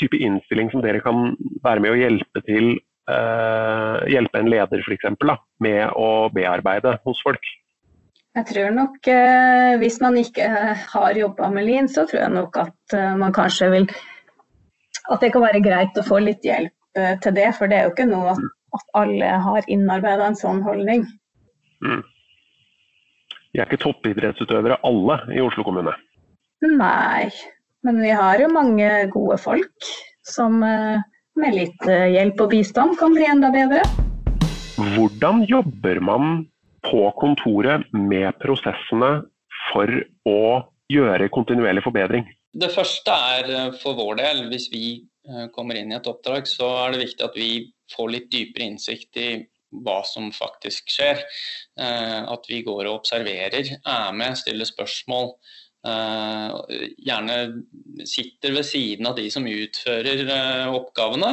type 0.02 0.20
innstilling 0.20 0.68
som 0.74 0.84
dere 0.84 1.00
kan 1.04 1.32
være 1.64 1.84
med 1.86 1.96
å 1.96 2.00
hjelpe 2.00 2.44
til 2.48 2.76
hjelpe 3.10 4.38
en 4.38 4.52
leder 4.52 4.84
f.eks. 4.84 5.08
med 5.66 5.96
å 5.98 6.30
bearbeide 6.30 7.00
hos 7.08 7.22
folk? 7.26 7.48
Jeg 8.38 8.46
tror 8.52 8.76
nok 8.76 9.08
eh, 9.10 9.76
hvis 9.82 9.98
man 10.04 10.18
ikke 10.20 10.46
har 10.92 11.18
jobba 11.18 11.50
med 11.52 11.66
Lean, 11.66 11.90
så 11.90 12.06
tror 12.08 12.22
jeg 12.22 12.36
nok 12.36 12.60
at 12.62 12.96
eh, 12.96 13.16
man 13.18 13.34
kanskje 13.36 13.72
vil 13.74 13.88
At 15.10 15.24
det 15.24 15.32
kan 15.34 15.42
være 15.42 15.64
greit 15.66 15.98
å 15.98 16.06
få 16.06 16.20
litt 16.22 16.46
hjelp 16.46 17.00
eh, 17.00 17.16
til 17.24 17.34
det. 17.34 17.48
For 17.58 17.66
det 17.66 17.80
er 17.80 17.88
jo 17.88 17.94
ikke 17.96 18.06
noe 18.06 18.36
at, 18.36 18.44
at 18.78 18.92
alle 19.02 19.32
har 19.42 19.66
innarbeida 19.66 20.28
en 20.30 20.38
sånn 20.38 20.62
holdning. 20.62 21.08
Mm. 21.82 22.04
Vi 23.50 23.58
er 23.58 23.66
ikke 23.66 23.82
toppidrettsutøvere 23.82 24.78
alle 24.86 25.16
i 25.34 25.40
Oslo 25.42 25.64
kommune? 25.66 25.96
Nei, 26.62 27.30
men 27.88 28.02
vi 28.04 28.12
har 28.14 28.38
jo 28.44 28.50
mange 28.54 28.90
gode 29.10 29.40
folk 29.42 29.88
som 30.28 30.62
eh, 30.62 31.02
med 31.40 31.58
litt 31.58 31.88
eh, 31.90 32.12
hjelp 32.14 32.44
og 32.46 32.52
bistand 32.54 32.94
kan 33.00 33.16
bli 33.16 33.26
enda 33.26 33.50
bedre. 33.54 33.82
Hvordan 34.94 35.42
jobber 35.50 36.02
man 36.06 36.44
på 36.86 37.08
kontoret 37.18 37.88
med 37.90 38.38
prosessene 38.44 39.24
for 39.72 39.98
å 40.30 40.42
gjøre 40.94 41.32
kontinuerlig 41.34 41.82
forbedring? 41.88 42.30
Det 42.54 42.70
første 42.76 43.18
er 43.34 43.50
eh, 43.50 43.72
for 43.82 43.98
vår 43.98 44.22
del, 44.22 44.46
hvis 44.54 44.70
vi 44.70 44.84
kommer 45.54 45.78
inn 45.78 45.92
i 45.92 45.98
et 45.98 46.08
oppdrag, 46.10 46.48
så 46.50 46.66
er 46.86 46.94
det 46.94 47.04
viktig 47.04 47.26
at 47.26 47.36
vi 47.38 47.50
får 47.94 48.08
litt 48.14 48.30
dypere 48.34 48.66
innsikt 48.66 49.20
i 49.22 49.28
hva 49.86 50.02
som 50.08 50.32
faktisk 50.36 50.92
skjer. 50.92 51.24
Eh, 51.80 52.20
at 52.26 52.50
vi 52.50 52.62
går 52.66 52.86
og 52.86 53.02
observerer, 53.02 53.74
er 53.80 54.14
med, 54.16 54.38
stiller 54.40 54.70
spørsmål. 54.70 55.36
Gjerne 55.80 57.36
sitter 58.04 58.52
ved 58.52 58.66
siden 58.68 59.08
av 59.08 59.14
de 59.16 59.30
som 59.32 59.46
utfører 59.48 60.26
oppgavene. 60.76 61.30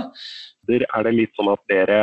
Er 0.71 1.03
det 1.03 1.15
litt 1.17 1.35
sånn 1.35 1.51
at 1.51 1.65
dere 1.67 1.99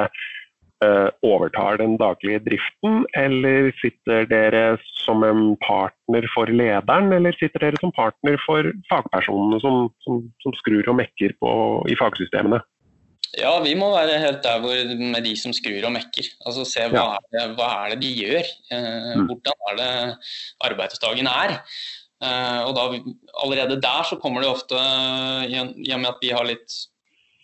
Eh, 0.84 1.10
overtar 1.22 1.78
den 1.78 1.96
daglige 1.98 2.40
driften, 2.44 3.06
eller 3.16 3.72
sitter 3.80 4.26
dere 4.28 4.64
som 5.06 5.24
en 5.24 5.56
partner 5.64 6.26
for 6.34 6.50
lederen, 6.50 7.14
eller 7.14 7.36
sitter 7.38 7.68
dere 7.68 7.80
som 7.80 7.94
partner 7.96 8.40
for 8.44 8.68
fagpersonene 8.90 9.62
som, 9.64 9.86
som, 10.04 10.24
som 10.44 10.56
skrur 10.60 10.90
og 10.92 10.98
mekker 11.00 11.36
på, 11.40 11.52
i 11.88 11.96
fagsystemene? 12.00 12.60
Ja, 13.34 13.56
vi 13.64 13.74
må 13.78 13.90
være 13.96 14.20
helt 14.22 14.44
der 14.46 14.62
hvor, 14.62 14.94
med 15.00 15.26
de 15.26 15.34
som 15.40 15.56
skrur 15.56 15.88
og 15.88 15.94
mekker. 15.96 16.30
Altså 16.46 16.68
Se 16.70 16.86
hva, 16.92 17.02
ja. 17.02 17.18
er, 17.18 17.28
det, 17.34 17.46
hva 17.58 17.70
er, 17.80 17.94
det, 17.94 18.00
de 18.04 18.12
gjør. 18.22 18.54
Eh, 18.76 19.12
mm. 19.18 19.28
Hvordan 19.30 19.68
er 19.70 19.78
det 19.80 19.92
arbeidsdagen 20.70 21.30
er. 21.32 21.58
Eh, 22.24 22.62
og 22.68 22.76
da, 22.78 22.88
Allerede 23.44 23.82
der 23.82 24.10
så 24.10 24.20
kommer 24.22 24.44
det 24.44 24.52
ofte, 24.54 24.80
i 25.50 25.60
og 25.64 26.04
med 26.04 26.12
at 26.12 26.22
vi 26.22 26.34
har 26.36 26.46
litt 26.48 26.82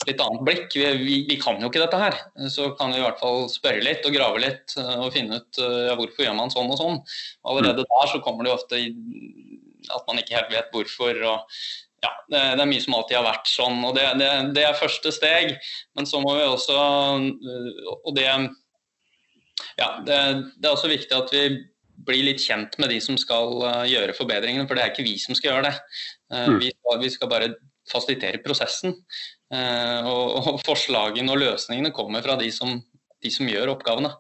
litt 0.08 0.22
annet 0.24 0.46
blikk. 0.48 0.69
Vi, 0.75 0.86
vi, 1.01 1.15
vi, 1.27 1.38
kan 1.41 1.60
jo 1.60 1.69
ikke 1.69 1.81
dette 1.84 2.00
her. 2.00 2.15
Så 2.51 2.69
kan 2.79 2.93
vi 2.93 3.01
i 3.01 3.03
hvert 3.03 3.19
fall 3.19 3.48
spørre 3.51 3.84
litt 3.84 4.05
og 4.08 4.15
grave 4.15 4.41
litt 4.43 4.77
eh, 4.79 4.96
og 5.01 5.12
finne 5.15 5.41
ut 5.41 5.62
eh, 5.62 5.84
ja, 5.89 5.98
hvorfor 6.00 6.25
gjør 6.25 6.38
man 6.38 6.53
sånn 6.53 6.72
og 6.72 6.79
sånn. 6.79 6.98
Allerede 7.50 7.84
mm. 7.84 7.91
der 7.91 8.12
så 8.13 8.24
kommer 8.24 8.48
det 8.48 8.55
ofte 8.55 8.79
at 9.89 10.10
man 10.10 10.22
ikke 10.22 10.38
helt 10.38 10.53
vet 10.53 10.74
hvorfor. 10.75 11.24
og 11.34 11.62
ja, 12.00 12.12
det, 12.29 12.41
det, 12.56 12.63
er 12.63 12.70
mye 12.70 12.84
som 12.84 12.96
alltid 12.96 13.18
har 13.18 13.27
vært 13.27 13.50
sånn. 13.51 13.82
og 13.88 13.96
det, 13.98 14.06
det, 14.22 14.29
det, 14.56 14.65
er 14.65 14.79
første 14.79 15.12
steg. 15.15 15.56
Men 15.98 16.08
så 16.10 16.22
må 16.24 16.36
vi 16.38 16.46
også 16.48 16.77
eh, 16.77 17.89
Og 17.98 18.13
det, 18.15 18.27
ja, 19.79 19.89
det, 20.06 20.20
er 20.20 20.72
også 20.72 20.91
viktig 20.91 21.18
at 21.18 21.34
vi 21.36 21.44
blir 22.08 22.24
litt 22.29 22.39
kjent 22.39 22.77
med 22.79 22.94
de 22.94 23.01
som 23.03 23.18
skal 23.20 23.58
gjøre 23.89 24.15
forbedringene, 24.15 24.63
for 24.70 24.77
det 24.77 24.86
er 24.86 24.94
ikke 24.94 25.03
vi 25.03 25.18
som 25.20 25.36
skal 25.36 25.51
gjøre 25.51 25.65
det. 25.68 25.74
Mm. 26.32 26.53
Vi, 26.62 26.70
skal, 26.72 27.01
vi 27.01 27.10
skal 27.12 27.32
bare 27.32 27.50
fasilitere 27.91 28.39
prosessen. 28.39 28.96
Og, 29.51 30.38
og, 30.38 30.48
forslagene 30.63 31.34
og 31.34 31.41
løsningene 31.41 31.91
kommer 31.91 32.24
fra 32.24 32.38
de 32.39 32.48
som, 32.56 32.77
de 33.20 33.32
som 33.34 33.51
gjør 33.51 33.74
oppgavene. 33.74 34.13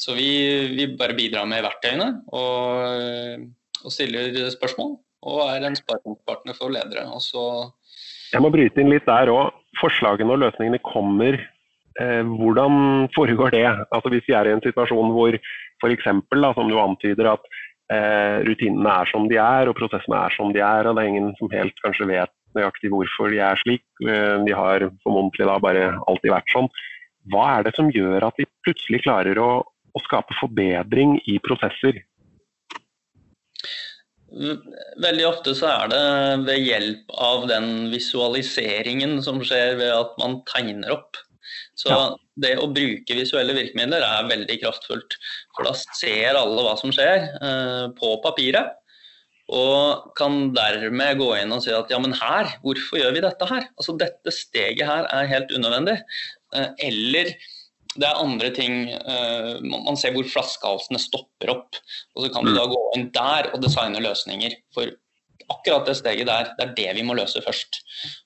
Så 0.00 0.16
vi, 0.16 0.30
vi, 0.72 0.88
bare 0.96 1.18
bidrar 1.18 1.44
med 1.50 1.66
verktøyene 1.66 2.08
og, 2.32 3.44
og 3.84 3.92
stiller 3.92 4.48
spørsmål. 4.54 4.96
Og 5.26 5.40
er 5.48 5.66
en 5.66 5.76
sparringspartner 5.76 6.56
for 6.58 6.70
ledere. 6.70 7.06
Jeg 8.28 8.44
må 8.44 8.50
bryte 8.54 8.82
inn 8.82 8.92
litt 8.92 9.06
der 9.08 9.30
òg. 9.32 9.54
Forslagene 9.80 10.34
og 10.34 10.42
løsningene 10.44 10.80
kommer. 10.84 11.38
Eh, 11.98 12.22
hvordan 12.22 13.08
foregår 13.14 13.54
det? 13.56 13.66
Altså 13.90 14.12
Hvis 14.12 14.28
vi 14.28 14.36
er 14.38 14.46
i 14.46 14.54
en 14.54 14.62
situasjon 14.62 15.14
hvor 15.14 15.34
f.eks. 15.82 16.04
som 16.06 16.70
du 16.70 16.78
antyder 16.78 17.32
at 17.32 17.48
eh, 17.90 18.44
rutinene 18.46 18.92
er 19.02 19.10
som 19.10 19.28
de 19.30 19.38
er 19.42 19.70
og 19.70 19.76
prosessene 19.78 20.18
er 20.26 20.34
som 20.36 20.52
de 20.54 20.62
er, 20.62 20.86
og 20.86 20.96
det 20.96 21.04
er 21.04 21.10
ingen 21.12 21.32
som 21.38 21.50
helt 21.50 21.74
kanskje 21.84 22.10
vet 22.10 22.34
nøyaktig 22.56 22.90
hvorfor 22.92 23.32
de 23.32 23.40
er 23.42 23.58
slik. 23.62 23.84
Eh, 24.06 24.36
de 24.46 24.54
har 24.54 24.86
formodentlig 25.02 25.48
da 25.50 25.58
bare 25.62 25.88
alltid 26.06 26.34
vært 26.34 26.54
sånn. 26.54 26.70
Hva 27.32 27.48
er 27.58 27.66
det 27.66 27.74
som 27.76 27.90
gjør 27.92 28.28
at 28.30 28.38
de 28.38 28.46
plutselig 28.64 29.02
klarer 29.04 29.40
å, 29.42 29.50
å 29.66 30.04
skape 30.06 30.36
forbedring 30.38 31.18
i 31.26 31.38
prosesser? 31.44 32.04
Veldig 34.28 35.24
ofte 35.24 35.54
så 35.56 35.70
er 35.70 35.92
det 35.92 36.02
ved 36.44 36.66
hjelp 36.66 37.14
av 37.16 37.46
den 37.48 37.88
visualiseringen 37.92 39.22
som 39.24 39.40
skjer 39.40 39.78
ved 39.80 39.92
at 39.94 40.18
man 40.20 40.40
tegner 40.50 40.92
opp. 40.98 41.16
Så 41.78 41.92
ja. 41.92 42.00
det 42.42 42.56
å 42.60 42.68
bruke 42.74 43.16
visuelle 43.16 43.54
virkemidler 43.56 44.04
er 44.04 44.28
veldig 44.28 44.58
kraftfullt. 44.64 45.16
For 45.56 45.68
da 45.68 45.74
ser 45.78 46.36
alle 46.36 46.64
hva 46.66 46.74
som 46.80 46.92
skjer 46.94 47.30
eh, 47.38 47.86
på 47.98 48.12
papiret. 48.24 48.74
Og 49.48 50.10
kan 50.18 50.50
dermed 50.52 51.22
gå 51.22 51.30
inn 51.38 51.54
og 51.56 51.62
si 51.64 51.72
at 51.72 51.88
ja, 51.88 52.00
men 52.02 52.12
her, 52.18 52.50
hvorfor 52.60 53.00
gjør 53.00 53.14
vi 53.16 53.24
dette 53.24 53.48
her? 53.48 53.70
Altså 53.80 53.94
dette 53.96 54.34
steget 54.34 54.84
her 54.84 55.08
er 55.08 55.30
helt 55.30 55.54
unødvendig. 55.54 55.96
Eh, 56.58 56.68
eller 56.90 57.32
det 57.98 58.06
er 58.06 58.22
andre 58.22 58.52
ting 58.54 58.88
uh, 58.94 59.58
Man 59.64 59.98
ser 59.98 60.14
hvor 60.14 60.26
flaskehalsene 60.28 61.00
stopper 61.02 61.52
opp. 61.56 61.78
Og 62.16 62.24
så 62.24 62.32
kan 62.34 62.46
du 62.46 62.54
mm. 62.54 62.56
da 62.58 62.70
gå 62.70 62.80
inn 62.96 63.12
der 63.14 63.52
og 63.52 63.62
designe 63.64 64.02
løsninger 64.04 64.56
for 64.74 64.94
akkurat 65.48 65.86
det 65.88 65.96
steget 65.96 66.28
der. 66.28 66.50
Det 66.58 66.64
er 66.66 66.74
det 66.76 66.88
vi 66.98 67.04
må 67.06 67.16
løse 67.16 67.40
først. 67.44 67.80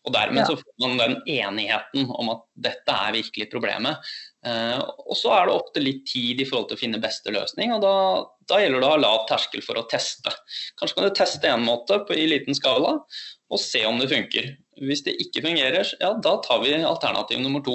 Og 0.06 0.14
dermed 0.14 0.42
ja. 0.42 0.48
så 0.50 0.58
får 0.58 0.74
man 0.82 0.98
den 1.00 1.16
enigheten 1.30 2.10
om 2.10 2.32
at 2.34 2.44
dette 2.66 2.96
er 3.06 3.14
virkelig 3.14 3.48
problemet. 3.52 4.12
Uh, 4.42 4.80
og 5.06 5.14
så 5.18 5.30
er 5.36 5.48
det 5.48 5.58
til 5.76 5.86
litt 5.86 6.02
tid 6.10 6.42
i 6.42 6.46
forhold 6.48 6.68
til 6.70 6.78
å 6.78 6.82
finne 6.82 7.02
beste 7.02 7.30
løsning, 7.30 7.70
og 7.76 7.84
da, 7.84 7.94
da 8.50 8.58
gjelder 8.58 8.82
det 8.82 8.88
å 8.88 8.94
ha 8.96 9.02
lav 9.04 9.20
terskel 9.28 9.62
for 9.62 9.78
å 9.78 9.86
teste. 9.90 10.34
Kanskje 10.80 10.98
kan 10.98 11.06
du 11.06 11.14
teste 11.14 11.52
en 11.52 11.62
måte 11.62 12.00
på, 12.08 12.16
i 12.18 12.26
liten 12.26 12.58
skala 12.58 12.96
og 12.98 13.60
se 13.60 13.84
om 13.86 14.02
det 14.02 14.10
funker. 14.10 14.50
Hvis 14.80 15.02
det 15.04 15.12
ikke 15.20 15.42
fungerer, 15.44 15.88
ja, 16.00 16.12
da 16.24 16.32
tar 16.44 16.62
vi 16.62 16.72
alternativ 16.78 17.42
nummer 17.42 17.60
to. 17.64 17.74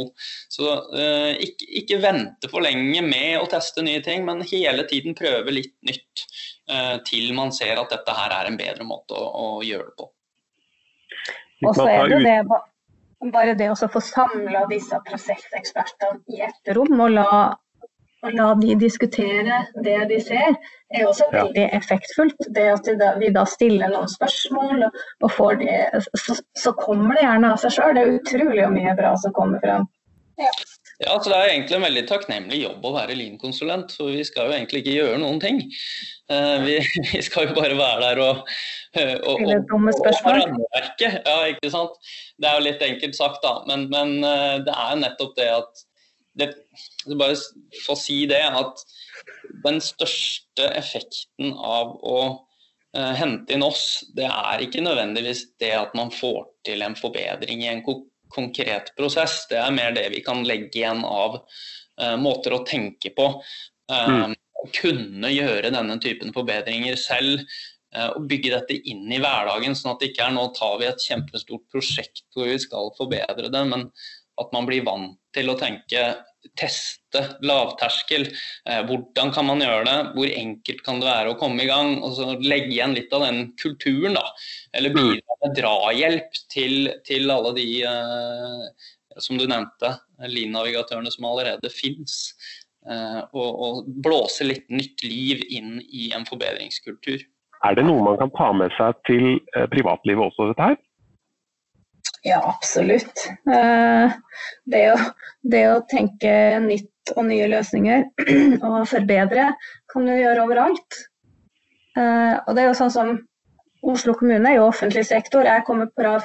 Så 0.50 0.72
eh, 0.98 1.34
ikke, 1.46 1.68
ikke, 1.82 2.00
vente 2.02 2.50
for 2.50 2.66
lenge 2.66 3.04
med 3.06 3.38
å 3.38 3.50
teste 3.52 3.84
nye 3.86 4.02
ting, 4.06 4.26
men 4.26 4.42
hele 4.50 4.88
tiden 4.90 5.18
prøve 5.18 5.54
litt 5.54 5.76
nytt 5.86 6.26
eh, 6.72 6.96
til 7.06 7.30
man 7.38 7.54
ser 7.54 7.78
at 7.78 7.94
dette 7.94 8.18
her 8.18 8.34
er 8.40 8.50
en 8.50 8.58
bedre 8.58 8.88
måte 8.88 9.14
å, 9.14 9.28
å 9.28 9.62
gjøre 9.66 9.92
det 9.92 9.98
på. 10.00 10.10
Og 11.68 11.78
så 11.78 11.86
er 11.90 12.10
det 12.12 12.24
det 12.26 12.42
bare 13.34 13.54
det 13.58 13.70
å 13.74 13.90
få 13.90 14.02
samla 14.04 14.66
disse 14.70 14.98
prosessekspertene 15.06 16.22
i 16.34 16.44
ett 16.46 16.74
rom 16.78 17.00
og 17.02 17.16
la, 17.16 17.30
og 18.26 18.34
la, 18.34 18.48
de 18.58 18.76
diskutere 18.82 19.60
det 19.86 19.98
de 20.10 20.18
ser, 20.24 20.56
er 20.96 21.06
også 21.06 21.28
veldig 21.34 21.66
ja. 21.68 21.74
effektfullt. 21.78 22.48
Det 22.56 22.66
at 22.74 22.90
vi 23.22 23.30
da 23.36 23.44
stiller 23.50 23.94
noen 23.94 24.10
spørsmål, 24.10 24.88
og, 24.88 25.30
får 25.36 25.60
det, 25.62 25.78
så, 26.16 26.40
så, 26.58 26.74
kommer 26.80 27.18
det 27.18 27.28
gjerne 27.28 27.54
av 27.54 27.62
seg 27.62 27.78
sjøl. 27.78 27.94
Det 27.98 28.04
er 28.04 28.18
utrolig 28.18 28.72
mye 28.74 28.98
bra 28.98 29.14
som 29.22 29.36
kommer 29.38 29.62
fram. 29.64 29.86
Ja. 30.42 30.52
Ja, 30.98 31.20
så 31.22 31.30
Det 31.30 31.38
er 31.38 31.52
egentlig 31.52 31.76
en 31.78 31.86
veldig 31.86 32.02
takknemlig 32.10 32.60
jobb 32.64 32.86
å 32.90 32.92
være 32.96 33.16
Lean-konsulent, 33.20 33.92
for 33.94 34.10
vi 34.10 34.24
skal 34.26 34.50
jo 34.50 34.56
egentlig 34.56 34.80
ikke 34.82 34.96
gjøre 34.96 35.20
noen 35.22 35.38
ting. 35.42 35.60
Uh, 36.32 36.58
vi, 36.64 36.80
vi, 37.12 37.22
skal 37.26 37.52
jo 37.52 37.58
bare 37.58 37.78
være 37.78 38.00
der 38.02 38.22
og, 38.24 38.40
og, 38.98 39.12
og, 39.30 39.44
og. 39.46 39.92
Ja, 41.06 41.36
ikke 41.52 41.70
sant? 41.74 42.10
Det 42.42 42.50
er 42.50 42.58
jo 42.58 42.66
litt 42.66 42.82
enkelt 42.88 43.20
sagt, 43.20 43.46
da, 43.46 43.60
men, 43.70 43.86
men 43.94 44.18
uh, 44.26 44.58
det 44.66 44.74
er 44.74 44.96
jo 44.96 45.04
nettopp 45.04 45.38
det 45.38 45.52
at 45.60 45.86
det, 46.40 46.52
Bare 47.18 47.36
få 47.86 47.96
si 48.00 48.26
det, 48.30 48.44
at 48.46 48.84
den 49.64 49.80
største 49.84 50.68
effekten 50.78 51.54
av 51.54 51.96
å 52.06 52.20
hente 52.98 53.54
inn 53.54 53.66
oss, 53.66 54.06
det 54.18 54.26
er 54.26 54.64
ikke 54.64 54.82
nødvendigvis 54.82 55.44
det 55.62 55.74
at 55.76 55.92
man 55.98 56.10
får 56.10 56.48
til 56.66 56.82
en 56.82 56.96
forbedring 56.98 57.62
i 57.62 57.70
en 57.70 57.84
konkret 58.34 58.94
prosess. 58.98 59.46
Det 59.50 59.60
er 59.60 59.76
mer 59.76 59.96
det 59.96 60.08
vi 60.14 60.24
kan 60.26 60.44
legge 60.48 60.82
igjen 60.82 61.04
av 61.08 61.40
uh, 61.40 62.18
måter 62.20 62.56
å 62.56 62.64
tenke 62.68 63.14
på. 63.16 63.30
Uh, 63.92 64.12
mm. 64.12 64.36
Kunne 64.76 65.32
gjøre 65.32 65.74
denne 65.74 65.98
typen 66.04 66.36
forbedringer 66.36 67.00
selv. 67.00 67.44
Uh, 67.96 68.12
og 68.18 68.28
bygge 68.30 68.52
dette 68.52 68.80
inn 68.92 69.08
i 69.14 69.22
hverdagen, 69.24 69.76
sånn 69.78 69.94
at 69.94 70.04
det 70.04 70.12
ikke 70.12 70.28
er 70.28 70.36
nå 70.36 70.50
tar 70.58 70.76
vi 70.82 70.90
et 70.90 71.04
kjempestort 71.08 71.64
prosjekt 71.72 72.26
hvor 72.36 72.50
vi 72.50 72.58
skal 72.60 72.92
forbedre 72.98 73.52
det, 73.54 73.64
men 73.70 73.88
at 74.42 74.54
man 74.56 74.68
blir 74.70 74.86
vant 74.86 75.18
til 75.36 75.52
å 75.52 75.58
tenke 75.60 76.04
teste 76.58 77.24
lavterskel. 77.46 78.28
Eh, 78.70 78.82
hvordan 78.88 79.32
kan 79.36 79.48
man 79.50 79.64
gjøre 79.64 79.86
det? 79.88 79.98
Hvor 80.16 80.34
enkelt 80.42 80.84
kan 80.86 81.02
det 81.02 81.10
være 81.10 81.34
å 81.34 81.40
komme 81.40 81.64
i 81.64 81.70
gang? 81.70 81.98
Og 82.06 82.16
så 82.18 82.36
legge 82.42 82.72
igjen 82.76 82.96
litt 82.98 83.14
av 83.16 83.26
den 83.28 83.52
kulturen, 83.62 84.18
da. 84.18 84.26
Eller 84.78 84.94
mm. 84.94 85.00
bidra 85.00 85.40
med 85.44 85.58
drahjelp 85.58 86.40
til, 86.54 86.92
til 87.08 87.34
alle 87.34 87.56
de 87.58 87.68
eh, 87.90 88.88
som 89.24 89.40
du 89.40 89.48
nevnte, 89.50 89.96
Lean-navigatørene 90.22 91.12
som 91.14 91.30
allerede 91.30 91.72
fins. 91.74 92.36
Eh, 92.88 93.22
og, 93.34 93.50
og 93.50 93.90
blåse 94.06 94.48
litt 94.48 94.68
nytt 94.72 95.04
liv 95.06 95.44
inn 95.50 95.82
i 95.88 96.12
en 96.16 96.28
forbedringskultur. 96.30 97.26
Er 97.66 97.74
det 97.74 97.88
noe 97.88 98.04
man 98.06 98.20
kan 98.20 98.32
ta 98.38 98.52
med 98.54 98.70
seg 98.78 99.00
til 99.10 99.40
privatlivet 99.72 100.30
også, 100.30 100.52
dette 100.52 100.68
her? 100.70 100.76
Ja, 102.28 102.42
absolutt. 102.44 103.28
Eh, 103.48 104.12
det 104.68 104.84
å, 104.92 104.98
det 105.48 105.64
å, 105.72 105.80
tenke 105.88 106.32
nytt 106.60 107.14
og 107.16 107.24
nye 107.30 107.48
løsninger 107.48 108.04
og 108.68 108.82
forbedre 108.90 109.54
kan 109.88 110.08
du 110.08 110.12
gjøre 110.12 110.44
overalt. 110.44 111.02
Eh, 111.96 112.36
og 112.36 112.52
det 112.52 112.64
er 112.64 112.70
jo 112.72 112.78
sånn 112.82 112.94
som 112.94 113.18
Oslo 113.88 114.16
kommune 114.18 114.50
er 114.50 114.58
jo 114.58 114.66
offentlig 114.68 115.04
sektor, 115.08 115.46
jeg 115.48 115.64
kommer 115.64 115.88
fra, 115.96 116.16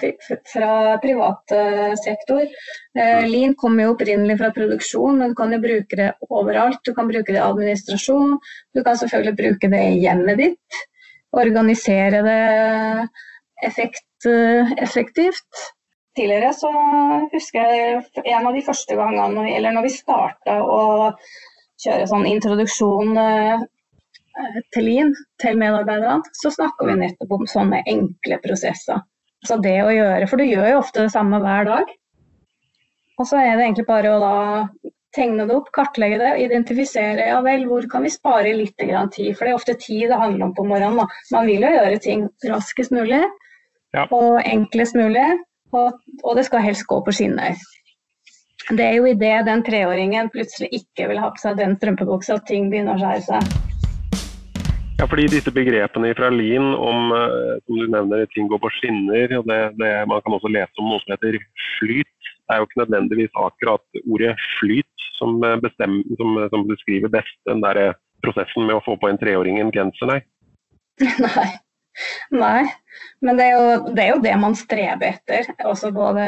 fra 0.50 0.70
privat 1.02 1.52
sektor. 2.00 2.40
Eh, 2.96 3.26
Lean 3.28 3.52
kommer 3.60 3.84
jo 3.84 3.92
opprinnelig 3.92 4.38
fra 4.40 4.48
produksjon, 4.56 5.20
men 5.20 5.30
du 5.30 5.36
kan 5.38 5.52
jo 5.54 5.60
bruke 5.62 5.98
det 6.00 6.08
overalt. 6.32 6.80
Du 6.88 6.90
kan 6.96 7.10
bruke 7.12 7.28
det 7.28 7.38
i 7.38 7.44
administrasjon, 7.44 8.38
du 8.74 8.80
kan 8.82 8.98
selvfølgelig 8.98 9.36
bruke 9.38 9.70
det 9.70 9.82
i 9.92 10.00
hjemmet 10.02 10.40
ditt. 10.40 10.80
organisere 11.32 12.24
det 12.26 12.40
effekt, 13.68 14.26
effektivt. 14.82 15.62
Tidligere 16.16 16.50
så 16.52 16.70
husker 17.32 17.70
jeg 17.72 18.02
en 18.34 18.48
av 18.48 18.52
de 18.52 18.64
første 18.66 18.96
gangene, 18.98 19.46
eller 19.56 19.72
når 19.72 19.86
vi 19.86 19.94
starta 19.94 20.58
å 20.60 20.82
kjøre 21.82 22.08
sånn 22.10 22.26
introduksjon 22.28 23.16
til 24.74 24.86
Lean 24.86 25.14
til 25.42 25.56
medarbeiderne, 25.60 26.20
så 26.36 26.52
snakker 26.52 26.90
vi 26.90 26.98
nettopp 27.00 27.32
om 27.38 27.48
sånne 27.48 27.82
enkle 27.88 28.38
prosesser. 28.44 29.00
Så 29.46 29.58
det 29.64 29.78
å 29.82 29.90
gjøre, 29.90 30.28
For 30.30 30.38
du 30.38 30.46
gjør 30.46 30.68
jo 30.70 30.80
ofte 30.82 31.02
det 31.02 31.12
samme 31.14 31.40
hver 31.42 31.66
dag. 31.66 31.94
Og 33.18 33.28
så 33.28 33.40
er 33.40 33.56
det 33.56 33.66
egentlig 33.66 33.88
bare 33.88 34.12
å 34.14 34.20
da 34.22 34.36
tegne 35.12 35.44
det 35.48 35.56
opp, 35.56 35.68
kartlegge 35.74 36.20
det, 36.22 36.30
identifisere. 36.46 37.26
Ja 37.28 37.40
vel, 37.44 37.66
hvor 37.68 37.84
kan 37.90 38.06
vi 38.06 38.12
spare 38.12 38.54
litt 38.56 38.76
tid? 38.78 38.94
For 39.36 39.44
det 39.44 39.52
er 39.52 39.58
ofte 39.58 39.76
tid 39.80 40.08
det 40.08 40.20
handler 40.20 40.48
om 40.48 40.54
på 40.56 40.64
morgenen. 40.68 41.02
Da. 41.02 41.24
Man 41.34 41.48
vil 41.50 41.66
jo 41.66 41.72
gjøre 41.74 41.98
ting 42.02 42.28
raskest 42.48 42.94
mulig 42.94 43.20
ja. 43.20 44.06
og 44.06 44.40
enklest 44.44 44.96
mulig. 44.96 45.26
Og, 45.72 45.96
og, 46.22 46.32
det 46.36 46.44
skal 46.48 46.64
helst 46.66 46.84
gå 46.88 46.98
på 47.04 47.14
skinner. 47.16 47.56
Det 48.70 48.84
er 48.84 48.98
jo 48.98 49.08
i 49.08 49.16
det 49.18 49.34
den 49.48 49.62
treåringen 49.66 50.28
plutselig 50.30 50.68
ikke 50.76 51.08
vil 51.10 51.20
ha 51.22 51.32
på 51.32 51.40
seg 51.40 51.58
den 51.58 51.74
strømpebuksa 51.80 52.36
at 52.38 52.46
ting 52.50 52.68
begynner 52.70 52.94
å 52.94 53.00
skjære 53.00 53.24
seg. 53.26 53.70
Ja, 55.00 55.08
fordi 55.10 55.24
disse 55.32 55.50
begrepene 55.50 56.12
fra 56.14 56.28
Lien 56.30 56.76
om 56.76 57.10
eh, 57.16 57.56
som 57.64 57.80
du 57.80 57.88
nevner, 57.90 58.28
ting 58.30 58.46
går 58.52 58.60
på 58.62 58.70
skinner, 58.76 59.32
og 59.40 59.48
det, 59.50 59.58
det, 59.80 59.90
man 60.06 60.22
kan 60.22 60.36
også 60.36 60.52
lese 60.52 60.78
om 60.78 60.92
noe 60.92 61.02
som 61.02 61.16
heter 61.16 61.40
flyt. 61.80 62.12
Det 62.30 62.54
er 62.54 62.60
jo 62.60 62.68
ikke 62.68 62.82
nødvendigvis 62.84 63.40
akkurat 63.42 64.02
ordet 64.04 64.36
flyt 64.60 65.08
som, 65.16 65.40
eh, 65.48 65.58
bestemmer, 65.64 66.06
som, 66.20 66.38
som 66.52 66.68
beskriver 66.68 67.10
best 67.10 67.34
den 67.50 67.64
der 67.64 67.80
eh, 67.80 67.98
prosessen 68.22 68.68
med 68.68 68.76
å 68.78 68.84
få 68.84 68.94
på 69.00 69.10
en 69.10 69.18
treåring 69.18 69.58
en 69.58 69.74
genser, 69.74 70.12
nei. 70.12 70.20
nei. 71.26 71.50
Nei, 72.32 72.64
men 73.20 73.38
det 73.38 73.46
er, 73.46 73.52
jo, 73.56 73.92
det 73.92 74.02
er, 74.02 74.10
jo, 74.14 74.20
det 74.24 74.34
man 74.40 74.56
streber 74.56 75.12
etter, 75.12 75.48
også 75.68 75.92
både, 75.94 76.26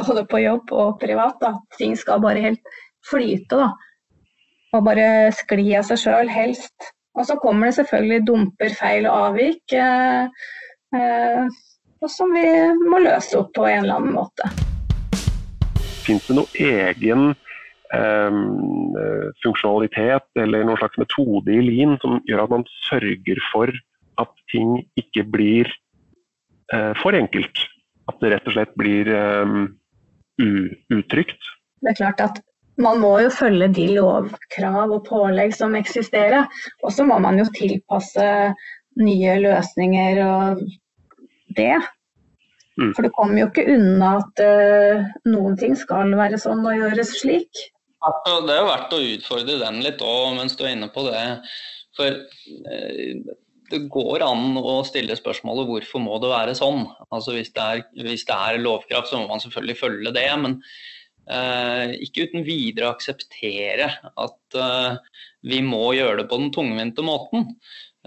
både 0.00 0.24
på 0.28 0.42
jobb 0.42 0.72
og 0.76 0.98
privat. 1.02 1.38
Da. 1.40 1.54
Ting 1.78 1.96
skal 1.98 2.22
bare 2.22 2.44
helt 2.50 2.74
flyte. 3.08 3.56
da. 3.56 3.70
Og 4.76 4.86
bare 4.86 5.32
skli 5.34 5.72
av 5.74 5.86
seg 5.88 5.98
sjøl, 6.04 6.30
helst. 6.30 6.92
Og 7.18 7.26
så 7.26 7.34
kommer 7.42 7.68
det 7.68 7.78
selvfølgelig 7.80 8.26
dumper, 8.28 8.74
feil 8.78 9.08
og 9.10 9.30
avvik, 9.30 9.74
eh, 9.74 10.28
eh, 10.94 11.48
som 12.06 12.30
vi 12.32 12.46
må 12.86 13.00
løse 13.02 13.40
opp 13.40 13.50
på 13.56 13.66
en 13.66 13.82
eller 13.82 13.98
annen 13.98 14.14
måte. 14.14 14.46
Fins 16.06 16.28
det 16.28 16.36
noen 16.38 16.54
egen 16.54 17.26
eh, 17.96 18.38
funksjonalitet 19.42 20.40
eller 20.44 20.64
noen 20.64 20.78
slags 20.80 21.02
metode 21.02 21.56
i 21.56 21.64
Lean 21.66 21.98
som 22.04 22.20
gjør 22.30 22.46
at 22.46 22.54
man 22.54 22.66
sørger 22.86 23.42
for 23.50 23.74
at 24.20 24.44
ting 24.52 24.78
ikke 25.00 25.24
blir 25.28 25.70
eh, 26.74 26.92
for 27.00 27.16
enkelt? 27.16 27.64
At 28.10 28.20
det 28.22 28.34
rett 28.34 28.48
og 28.48 28.56
slett 28.56 28.76
blir 28.78 29.10
eh, 29.14 29.58
utrygt? 30.94 31.50
Det 31.80 31.92
er 31.92 32.00
klart 32.00 32.24
at 32.24 32.40
man 32.80 33.00
må 33.02 33.12
jo 33.20 33.30
følge 33.32 33.68
de 33.76 33.86
lovkrav 33.98 34.92
og 34.94 35.06
pålegg 35.08 35.54
som 35.56 35.76
eksisterer. 35.78 36.48
Og 36.84 36.92
så 36.94 37.04
må 37.08 37.18
man 37.22 37.40
jo 37.40 37.48
tilpasse 37.56 38.28
nye 39.00 39.34
løsninger 39.44 40.20
og 40.24 40.62
det. 41.56 41.74
Mm. 42.80 42.94
For 42.94 43.04
det 43.04 43.12
kommer 43.16 43.42
jo 43.42 43.50
ikke 43.50 43.68
unna 43.74 44.14
at 44.20 44.42
uh, 44.44 45.10
noen 45.28 45.58
ting 45.60 45.76
skal 45.76 46.14
være 46.16 46.40
sånn 46.40 46.64
og 46.64 46.78
gjøres 46.78 47.12
slik. 47.20 47.66
Det 48.00 48.54
er 48.54 48.62
jo 48.62 48.70
verdt 48.70 48.96
å 48.96 49.02
utfordre 49.04 49.58
den 49.60 49.82
litt 49.84 50.00
òg, 50.00 50.38
mens 50.38 50.56
du 50.56 50.64
er 50.64 50.72
inne 50.72 50.88
på 50.92 51.04
det. 51.10 51.24
For 51.98 52.16
uh, 52.16 53.34
det 53.70 53.84
går 53.92 54.24
an 54.26 54.58
å 54.60 54.80
stille 54.86 55.16
spørsmålet 55.18 55.68
hvorfor 55.68 56.02
må 56.04 56.18
det 56.22 56.30
være 56.32 56.56
sånn. 56.58 56.84
Altså 57.10 57.36
Hvis 57.36 57.52
det 57.56 57.66
er, 57.66 57.84
hvis 58.06 58.26
det 58.28 58.36
er 58.36 58.62
lovkraft, 58.62 59.10
så 59.10 59.20
må 59.20 59.30
man 59.30 59.42
selvfølgelig 59.42 59.78
følge 59.80 60.14
det. 60.16 60.26
men 60.42 60.58
Eh, 61.30 61.92
ikke 62.02 62.26
uten 62.26 62.42
videre 62.46 62.90
akseptere 62.90 63.86
at 64.18 64.56
eh, 64.58 64.96
vi 65.46 65.60
må 65.62 65.92
gjøre 65.94 66.22
det 66.22 66.26
på 66.30 66.40
den 66.40 66.50
tungvinte 66.54 67.04
måten. 67.06 67.52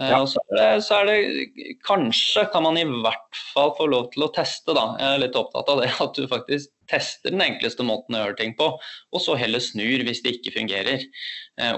Eh, 0.00 0.10
ja. 0.10 0.18
Så, 0.28 0.42
er 0.50 0.58
det, 0.58 0.84
så, 0.84 0.98
er 1.00 1.08
det, 1.08 1.76
Kanskje 1.86 2.44
kan 2.52 2.66
man 2.66 2.76
i 2.80 2.84
hvert 2.84 3.40
fall 3.54 3.72
få 3.78 3.88
lov 3.88 4.10
til 4.12 4.26
å 4.26 4.30
teste, 4.34 4.76
da. 4.76 4.90
Jeg 5.00 5.08
er 5.08 5.24
litt 5.24 5.40
opptatt 5.40 5.72
av 5.72 5.80
det. 5.80 5.90
At 6.04 6.18
du 6.18 6.28
faktisk 6.30 6.74
tester 6.90 7.32
den 7.32 7.46
enkleste 7.46 7.86
måten 7.86 8.18
å 8.18 8.26
gjøre 8.26 8.40
ting 8.42 8.56
på, 8.58 8.74
og 8.76 9.22
så 9.22 9.38
heller 9.40 9.62
snur 9.64 10.04
hvis 10.04 10.20
det 10.24 10.36
ikke 10.36 10.58
fungerer. 10.58 11.06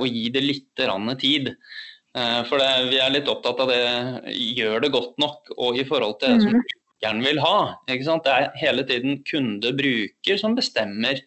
Og 0.00 0.08
gi 0.10 0.24
det 0.34 0.42
litt 0.42 0.82
tid. 1.20 1.52
For 2.16 2.56
det, 2.56 2.68
vi 2.88 2.96
er 3.02 3.10
litt 3.12 3.26
opptatt 3.28 3.58
av 3.60 3.68
det, 3.68 3.80
gjør 4.56 4.80
det 4.86 4.88
godt 4.94 5.18
nok 5.20 5.50
og 5.52 5.76
i 5.76 5.84
forhold 5.84 6.14
til 6.22 6.32
det 6.32 6.46
som 6.46 6.54
mm 6.56 6.62
brukeren 6.96 7.24
vil 7.24 7.40
ha. 7.40 7.76
Det 7.86 8.32
er 8.32 8.50
hele 8.60 8.84
tiden 8.86 9.22
kunde-bruker 9.24 10.38
som 10.38 10.56
bestemmer 10.56 11.20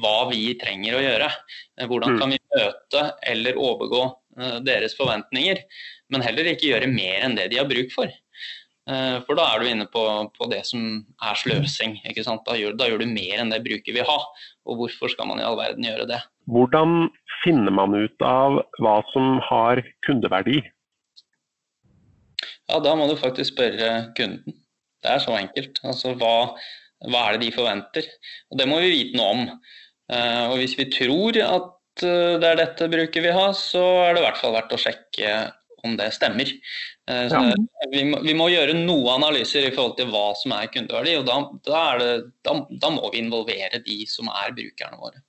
hva 0.00 0.30
vi 0.30 0.54
trenger 0.54 0.96
å 0.96 1.02
gjøre. 1.02 1.30
Eh, 1.78 1.86
hvordan 1.86 2.18
kan 2.18 2.30
vi 2.30 2.38
møte 2.54 3.12
eller 3.26 3.58
overgå 3.58 4.02
eh, 4.38 4.58
deres 4.62 4.96
forventninger, 4.96 5.58
men 6.10 6.22
heller 6.22 6.46
ikke 6.46 6.70
gjøre 6.70 6.90
mer 6.90 7.24
enn 7.24 7.36
det 7.36 7.50
de 7.50 7.58
har 7.58 7.68
bruk 7.68 7.90
for. 7.92 8.06
Eh, 8.06 9.18
for 9.26 9.34
da 9.36 9.48
er 9.50 9.60
du 9.60 9.70
inne 9.70 9.86
på, 9.90 10.04
på 10.36 10.50
det 10.50 10.64
som 10.66 11.04
er 11.20 11.34
sløsing. 11.34 11.98
Da 12.04 12.56
gjør, 12.56 12.76
da, 12.78 12.88
gjør, 12.88 13.02
du 13.02 13.10
mer 13.10 13.42
enn 13.42 13.50
det 13.50 13.64
bruker 13.66 13.92
vil 13.92 14.06
ha. 14.06 14.18
Og 14.66 14.78
hvorfor 14.84 15.10
skal 15.10 15.28
man 15.30 15.42
i 15.42 15.46
all 15.46 15.58
verden 15.58 15.86
gjøre 15.86 16.06
det? 16.10 16.22
Hvordan 16.50 17.10
finner 17.44 17.74
man 17.74 17.94
ut 17.96 18.24
av 18.24 18.60
hva 18.82 19.00
som 19.12 19.38
har 19.48 19.82
kundeverdi? 20.06 20.60
Ja, 22.70 22.78
Da 22.78 22.94
må 22.94 23.08
du 23.10 23.16
faktisk 23.18 23.54
spørre 23.54 23.90
kunden. 24.16 24.60
Det 25.00 25.14
er 25.14 25.22
så 25.22 25.34
enkelt. 25.38 25.80
Altså, 25.86 26.14
hva, 26.20 26.52
hva, 27.08 27.22
er 27.26 27.36
det 27.36 27.46
de 27.48 27.54
forventer? 27.56 28.08
Og 28.50 28.60
Det 28.60 28.68
må 28.68 28.80
vi 28.82 28.92
vite 28.94 29.18
noe 29.18 29.30
om. 29.34 29.46
Uh, 30.10 30.50
og 30.50 30.58
Hvis 30.60 30.76
vi 30.78 30.90
tror 30.92 31.38
at 31.46 32.04
uh, 32.04 32.36
det 32.42 32.50
er 32.50 32.60
dette 32.60 32.90
bruket 32.92 33.24
vi 33.24 33.32
har, 33.34 33.54
så 33.56 33.82
er 34.04 34.14
det 34.14 34.22
i 34.22 34.26
hvert 34.26 34.40
fall 34.40 34.54
verdt 34.58 34.76
å 34.76 34.80
sjekke 34.80 35.34
om 35.86 35.96
det 35.96 36.10
stemmer. 36.12 36.50
Uh, 37.08 37.26
ja. 37.30 37.40
vi, 37.94 38.04
må, 38.10 38.20
vi, 38.26 38.36
må, 38.36 38.50
gjøre 38.52 38.76
noe 38.76 39.16
analyser 39.16 39.66
i 39.66 39.72
forhold 39.72 39.96
til 39.98 40.10
hva 40.12 40.28
som 40.38 40.54
er 40.58 40.68
kundeverdi, 40.74 41.16
og 41.18 41.26
da, 41.30 41.38
da, 41.66 41.84
det, 42.02 42.12
da, 42.46 42.58
da 42.84 42.92
må 42.94 43.08
vi 43.14 43.24
involvere 43.24 43.82
de 43.86 44.02
som 44.10 44.28
er 44.34 44.54
brukerne 44.58 45.00
våre. 45.00 45.24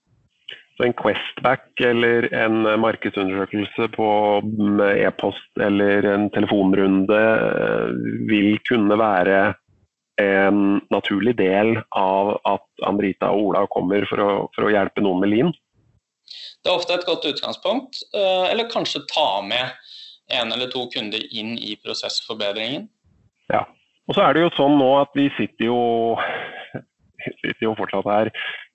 Så 0.81 0.87
en 0.87 0.95
Questback 0.97 1.81
eller 1.85 2.25
en 2.33 2.63
markedsundersøkelse 2.81 3.85
på 3.93 4.05
e-post 4.95 5.61
eller 5.61 6.07
en 6.09 6.23
telefonrunde 6.33 7.19
vil 8.25 8.55
kunne 8.65 8.97
være 8.97 9.43
en 10.21 10.81
naturlig 10.89 11.35
del 11.37 11.75
av 11.93 12.31
at 12.49 12.65
Amrita 12.89 13.29
og 13.29 13.51
Ola 13.51 13.61
kommer 13.69 14.07
for 14.09 14.23
å, 14.25 14.31
for 14.55 14.65
å 14.65 14.71
hjelpe 14.73 15.05
noen 15.05 15.21
med 15.21 15.29
Lean? 15.35 15.53
Det 16.65 16.71
er 16.71 16.77
ofte 16.79 16.97
et 16.97 17.05
godt 17.05 17.29
utgangspunkt, 17.29 18.01
eh, 18.17 18.49
eller 18.49 18.71
kanskje 18.73 19.03
ta 19.13 19.29
med 19.45 19.77
en 20.33 20.49
eller 20.49 20.73
to 20.73 20.87
kunder 20.89 21.21
inn 21.29 21.59
i 21.61 21.75
prosessforbedringen. 21.85 22.87
Ja, 23.53 23.67
og 24.09 24.17
så 24.17 24.25
er 24.25 24.33
det 24.33 24.47
jo 24.47 24.53
sånn 24.57 24.77
nå 24.81 24.89
at 25.01 25.13
vi 25.17 25.29
sitter 25.37 25.69
jo, 25.69 25.81
sitter 27.41 27.67
jo 27.67 27.75
fortsatt 27.77 28.09
her 28.09 28.31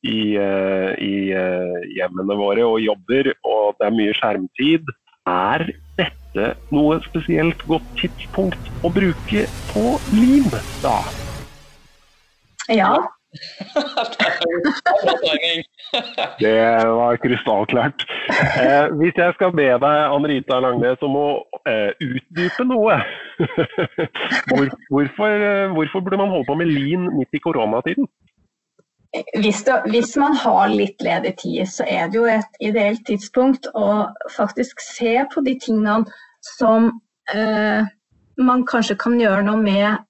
i, 0.07 0.21
eh, 0.41 0.93
i 1.03 1.15
eh, 1.37 1.89
hjemmene 1.97 2.39
våre 2.39 2.67
og 2.67 2.79
jobber, 2.85 3.33
og 3.47 3.77
det 3.79 3.89
er 3.89 3.99
mye 3.99 4.15
skjermtid. 4.17 4.95
Er 5.27 5.67
dette 5.99 6.53
noe 6.75 7.01
spesielt 7.09 7.61
godt 7.67 7.89
tidspunkt 7.99 8.71
å 8.87 8.93
bruke 8.95 9.47
på 9.73 9.85
lim, 10.15 10.51
da? 10.85 10.99
Ja. 12.73 12.95
det 16.41 16.87
var 16.87 17.17
krystallklart. 17.23 18.05
Eh, 18.63 18.87
hvis 18.99 19.15
jeg 19.17 19.33
skal 19.37 19.53
be 19.57 19.67
deg, 19.67 19.85
Anne 19.85 20.29
Rita 20.31 20.61
Langnes, 20.63 21.03
om 21.05 21.17
å 21.19 21.29
eh, 21.69 21.91
utdype 22.03 22.65
noe 22.69 22.95
Hvor, 24.49 24.65
hvorfor, 24.91 25.31
eh, 25.31 25.73
hvorfor, 25.75 26.01
burde 26.01 26.21
man 26.21 26.33
holde 26.33 26.49
på 26.49 26.59
med 26.59 26.73
lin 26.73 27.03
midt 27.17 27.37
i 27.37 27.43
koronatiden? 27.45 28.07
Hvis, 29.41 29.63
det, 29.67 29.81
hvis, 29.93 30.15
man 30.21 30.37
har 30.37 30.69
litt 30.73 31.03
ledig 31.05 31.37
tid, 31.43 31.65
så 31.71 31.87
er 31.89 32.11
det 32.11 32.19
jo 32.19 32.27
et 32.31 32.61
ideelt 32.65 33.05
tidspunkt 33.09 33.69
å 33.75 34.07
faktisk 34.35 34.83
se 34.85 35.19
på 35.33 35.45
de 35.47 35.57
tingene 35.63 36.03
som 36.57 36.91
eh, 37.33 37.87
man 38.37 38.67
kanskje 38.69 38.99
kan 39.01 39.17
gjøre 39.21 39.47
noe 39.47 39.61
med 39.63 40.03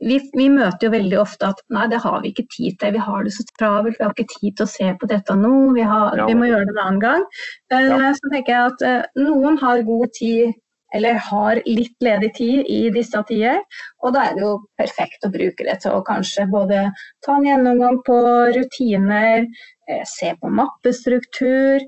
vi, 0.00 0.18
vi, 0.34 0.46
møter 0.50 0.86
jo 0.86 0.92
veldig 0.92 1.18
ofte 1.18 1.48
at 1.50 1.60
nei, 1.72 1.86
det 1.90 2.00
har 2.02 2.20
vi 2.22 2.30
ikke 2.32 2.46
tid 2.52 2.76
til. 2.80 2.94
Vi 2.96 3.02
har 3.02 3.24
det 3.24 3.32
så 3.34 3.44
travelt, 3.58 3.96
vi 3.98 4.04
har 4.04 4.14
ikke 4.14 4.36
tid 4.36 4.56
til 4.58 4.66
å 4.66 4.70
se 4.70 4.90
på 5.00 5.08
dette 5.10 5.36
nå. 5.38 5.52
Vi, 5.76 5.84
har, 5.88 6.20
vi 6.28 6.36
må 6.38 6.48
gjøre 6.50 6.68
det 6.68 6.74
en 6.74 6.82
annen 6.84 7.00
gang. 7.02 7.24
Eh. 7.72 8.04
Så 8.18 8.32
tenker 8.32 8.54
jeg 8.54 8.74
at 8.74 8.84
eh, 8.86 9.22
noen 9.24 9.58
har 9.62 9.82
god 9.86 10.14
tid, 10.18 10.54
eller 10.94 11.18
har 11.30 11.60
litt 11.66 11.96
ledig 12.04 12.30
tid 12.36 12.68
i 12.70 12.80
disse 12.94 13.22
tider. 13.28 13.60
Og 14.04 14.14
da 14.14 14.28
er 14.28 14.36
det 14.36 14.44
jo 14.44 14.52
perfekt 14.78 15.26
å 15.26 15.32
bruke 15.34 15.66
det 15.66 15.80
til 15.82 15.96
å 15.96 16.04
kanskje 16.06 16.46
både 16.52 16.86
ta 17.26 17.38
en 17.38 17.48
gjennomgang 17.48 18.00
på 18.06 18.20
rutiner, 18.54 19.48
uh, 19.90 20.04
se 20.08 20.32
på 20.40 20.52
mappestruktur, 20.60 21.84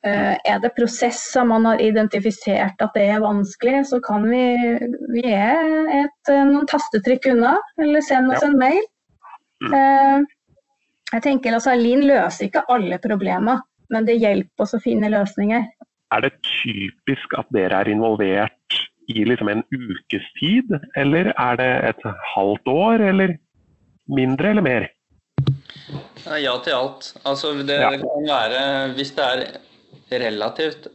Eh, 0.00 0.36
er 0.48 0.60
det 0.62 0.70
prosesser 0.72 1.44
man 1.44 1.66
har 1.68 1.80
identifisert 1.84 2.80
at 2.80 2.94
det 2.96 3.02
er 3.12 3.20
vanskelig, 3.20 3.82
så 3.90 3.98
kan 4.00 4.22
vi 4.30 4.44
Vi 5.12 5.24
er 5.28 5.90
et, 6.04 6.30
eh, 6.32 6.44
noen 6.48 6.66
tastetrykk 6.66 7.26
unna, 7.34 7.58
eller 7.78 8.00
send 8.00 8.32
oss 8.32 8.40
ja. 8.40 8.48
en 8.48 8.58
mail. 8.58 8.82
Mm. 9.60 10.24
Jeg 11.12 11.22
tenker 11.22 11.52
altså, 11.52 11.74
Lin 11.76 12.06
løser 12.08 12.46
ikke 12.46 12.64
alle 12.72 12.96
problemer, 12.98 13.60
men 13.90 14.06
det 14.06 14.16
hjelper 14.22 14.64
oss 14.64 14.72
å 14.72 14.80
finne 14.80 15.10
løsninger. 15.12 15.66
Er 16.10 16.24
det 16.24 16.32
typisk 16.42 17.36
at 17.38 17.50
dere 17.54 17.82
er 17.82 17.90
involvert 17.92 18.78
i 19.10 19.24
liksom 19.26 19.50
en 19.50 19.62
ukes 19.74 20.26
tid, 20.38 20.70
eller 20.98 21.32
er 21.34 21.58
det 21.58 21.70
et 21.90 22.06
halvt 22.34 22.70
år, 22.70 23.02
eller 23.10 23.34
mindre 24.10 24.50
eller 24.50 24.66
mer? 24.66 24.88
Ja 26.40 26.56
til 26.62 26.76
alt. 26.76 27.12
Altså, 27.24 27.52
det 27.66 27.78
ja. 27.80 27.90
kan 27.98 28.26
være 28.28 28.92
Hvis 28.94 29.12
det 29.16 29.24
er 29.26 29.44
relativt 30.26 30.88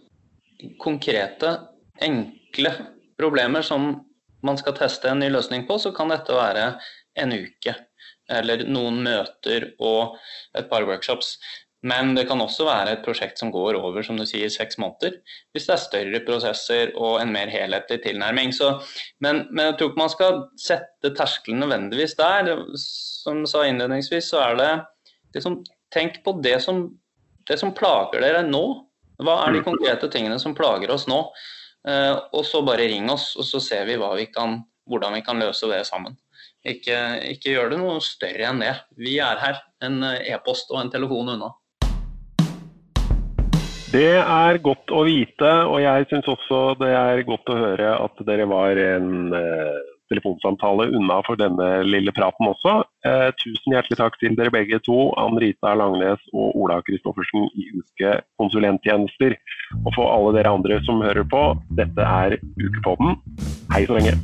konkrete, 0.80 1.58
enkle 2.02 2.72
problemer 3.20 3.64
som 3.64 4.06
man 4.46 4.58
skal 4.60 4.76
teste 4.78 5.10
en 5.10 5.20
ny 5.24 5.30
løsning 5.32 5.66
på, 5.68 5.78
så 5.82 5.92
kan 5.96 6.12
dette 6.12 6.36
være 6.36 6.74
en 7.22 7.34
uke. 7.34 7.76
Eller 8.32 8.66
noen 8.68 9.02
møter 9.06 9.72
og 9.80 10.18
et 10.58 10.70
par 10.70 10.86
workshops. 10.88 11.36
Men 11.86 12.16
det 12.18 12.26
kan 12.26 12.42
også 12.42 12.66
være 12.66 12.96
et 12.96 13.04
prosjekt 13.06 13.38
som 13.38 13.52
går 13.54 13.78
over 13.78 14.02
som 14.06 14.18
du 14.18 14.24
sier, 14.26 14.50
seks 14.50 14.80
måneder. 14.82 15.20
Hvis 15.54 15.68
det 15.68 15.76
er 15.76 15.84
større 15.84 16.22
prosesser 16.26 16.94
og 16.98 17.20
en 17.22 17.34
mer 17.36 17.52
helhetlig 17.54 18.00
tilnærming. 18.08 18.54
Så, 18.56 18.72
men, 19.22 19.44
men, 19.52 19.68
jeg 19.68 19.76
tror 19.78 19.92
ikke 19.92 20.02
man 20.02 20.14
skal 20.14 20.40
sette 20.62 21.12
terskelen 21.18 21.62
nødvendigvis 21.62 22.18
der. 22.18 22.50
Som 22.82 23.44
du 23.44 23.50
sa 23.50 23.68
innledningsvis, 23.70 24.32
så 24.34 24.42
er 24.48 24.62
det 24.62 24.72
liksom, 25.38 25.62
Tenk 25.94 26.18
på 26.26 26.34
det 26.44 26.58
som, 26.60 26.90
det 27.48 27.56
som 27.62 27.72
plager 27.78 28.20
dere 28.20 28.42
nå. 28.44 28.64
Hva 29.24 29.36
er 29.46 29.54
de 29.54 29.62
mm. 29.62 29.68
konkrete 29.68 30.10
tingene 30.12 30.40
som 30.42 30.56
plager 30.58 30.92
oss 30.92 31.06
nå? 31.08 31.22
Uh, 31.88 32.18
og 32.36 32.42
så 32.44 32.60
bare 32.66 32.88
ring 32.90 33.06
oss, 33.14 33.30
og 33.40 33.46
så 33.48 33.62
ser 33.64 33.86
vi, 33.88 33.96
vi 33.96 34.26
kan, 34.34 34.58
hvordan 34.90 35.16
vi 35.16 35.22
kan 35.24 35.40
løse 35.40 35.70
det 35.72 35.86
sammen. 35.88 36.18
Ikke, 36.66 36.98
ikke 37.30 37.54
gjør 37.54 37.72
det 37.72 37.80
noe 37.80 38.02
større 38.04 38.50
enn 38.50 38.60
det. 38.66 38.74
Vi 38.98 39.14
er 39.24 39.40
her, 39.40 39.62
en 39.86 40.02
e-post 40.04 40.74
og 40.74 40.82
en 40.82 40.92
telefon 40.92 41.32
unna. 41.38 41.54
Det 43.96 44.18
er 44.20 44.58
godt 44.60 44.92
å 44.92 45.06
vite, 45.08 45.50
og 45.72 45.78
jeg 45.80 46.08
syns 46.10 46.26
også 46.28 46.58
det 46.82 46.90
er 46.92 47.22
godt 47.24 47.48
å 47.48 47.56
høre 47.56 47.94
at 48.04 48.24
dere 48.28 48.48
var 48.52 48.76
en 48.82 49.32
eh, 49.32 49.78
telefonsamtale 50.12 50.90
unna 50.98 51.22
for 51.24 51.40
denne 51.40 51.70
lille 51.88 52.12
praten 52.18 52.50
også. 52.50 52.74
Eh, 53.08 53.30
tusen 53.40 53.78
hjertelig 53.78 54.02
takk 54.02 54.20
til 54.20 54.36
dere 54.36 54.52
begge 54.52 54.82
to, 54.84 55.14
Ann 55.22 55.40
Rita 55.40 55.72
Langnes 55.80 56.20
og 56.34 56.60
Ola 56.60 56.82
Kristoffersen 56.84 57.48
i 57.56 57.70
Uke 57.80 58.18
konsulenttjenester. 58.42 59.40
Og 59.86 59.92
for 59.96 60.12
alle 60.12 60.36
dere 60.42 60.58
andre 60.60 60.84
som 60.84 61.00
hører 61.06 61.24
på, 61.32 61.48
dette 61.80 62.12
er 62.26 62.36
Ukepodden. 62.60 63.16
Hei 63.72 63.86
så 63.88 63.96
lenge. 63.96 64.20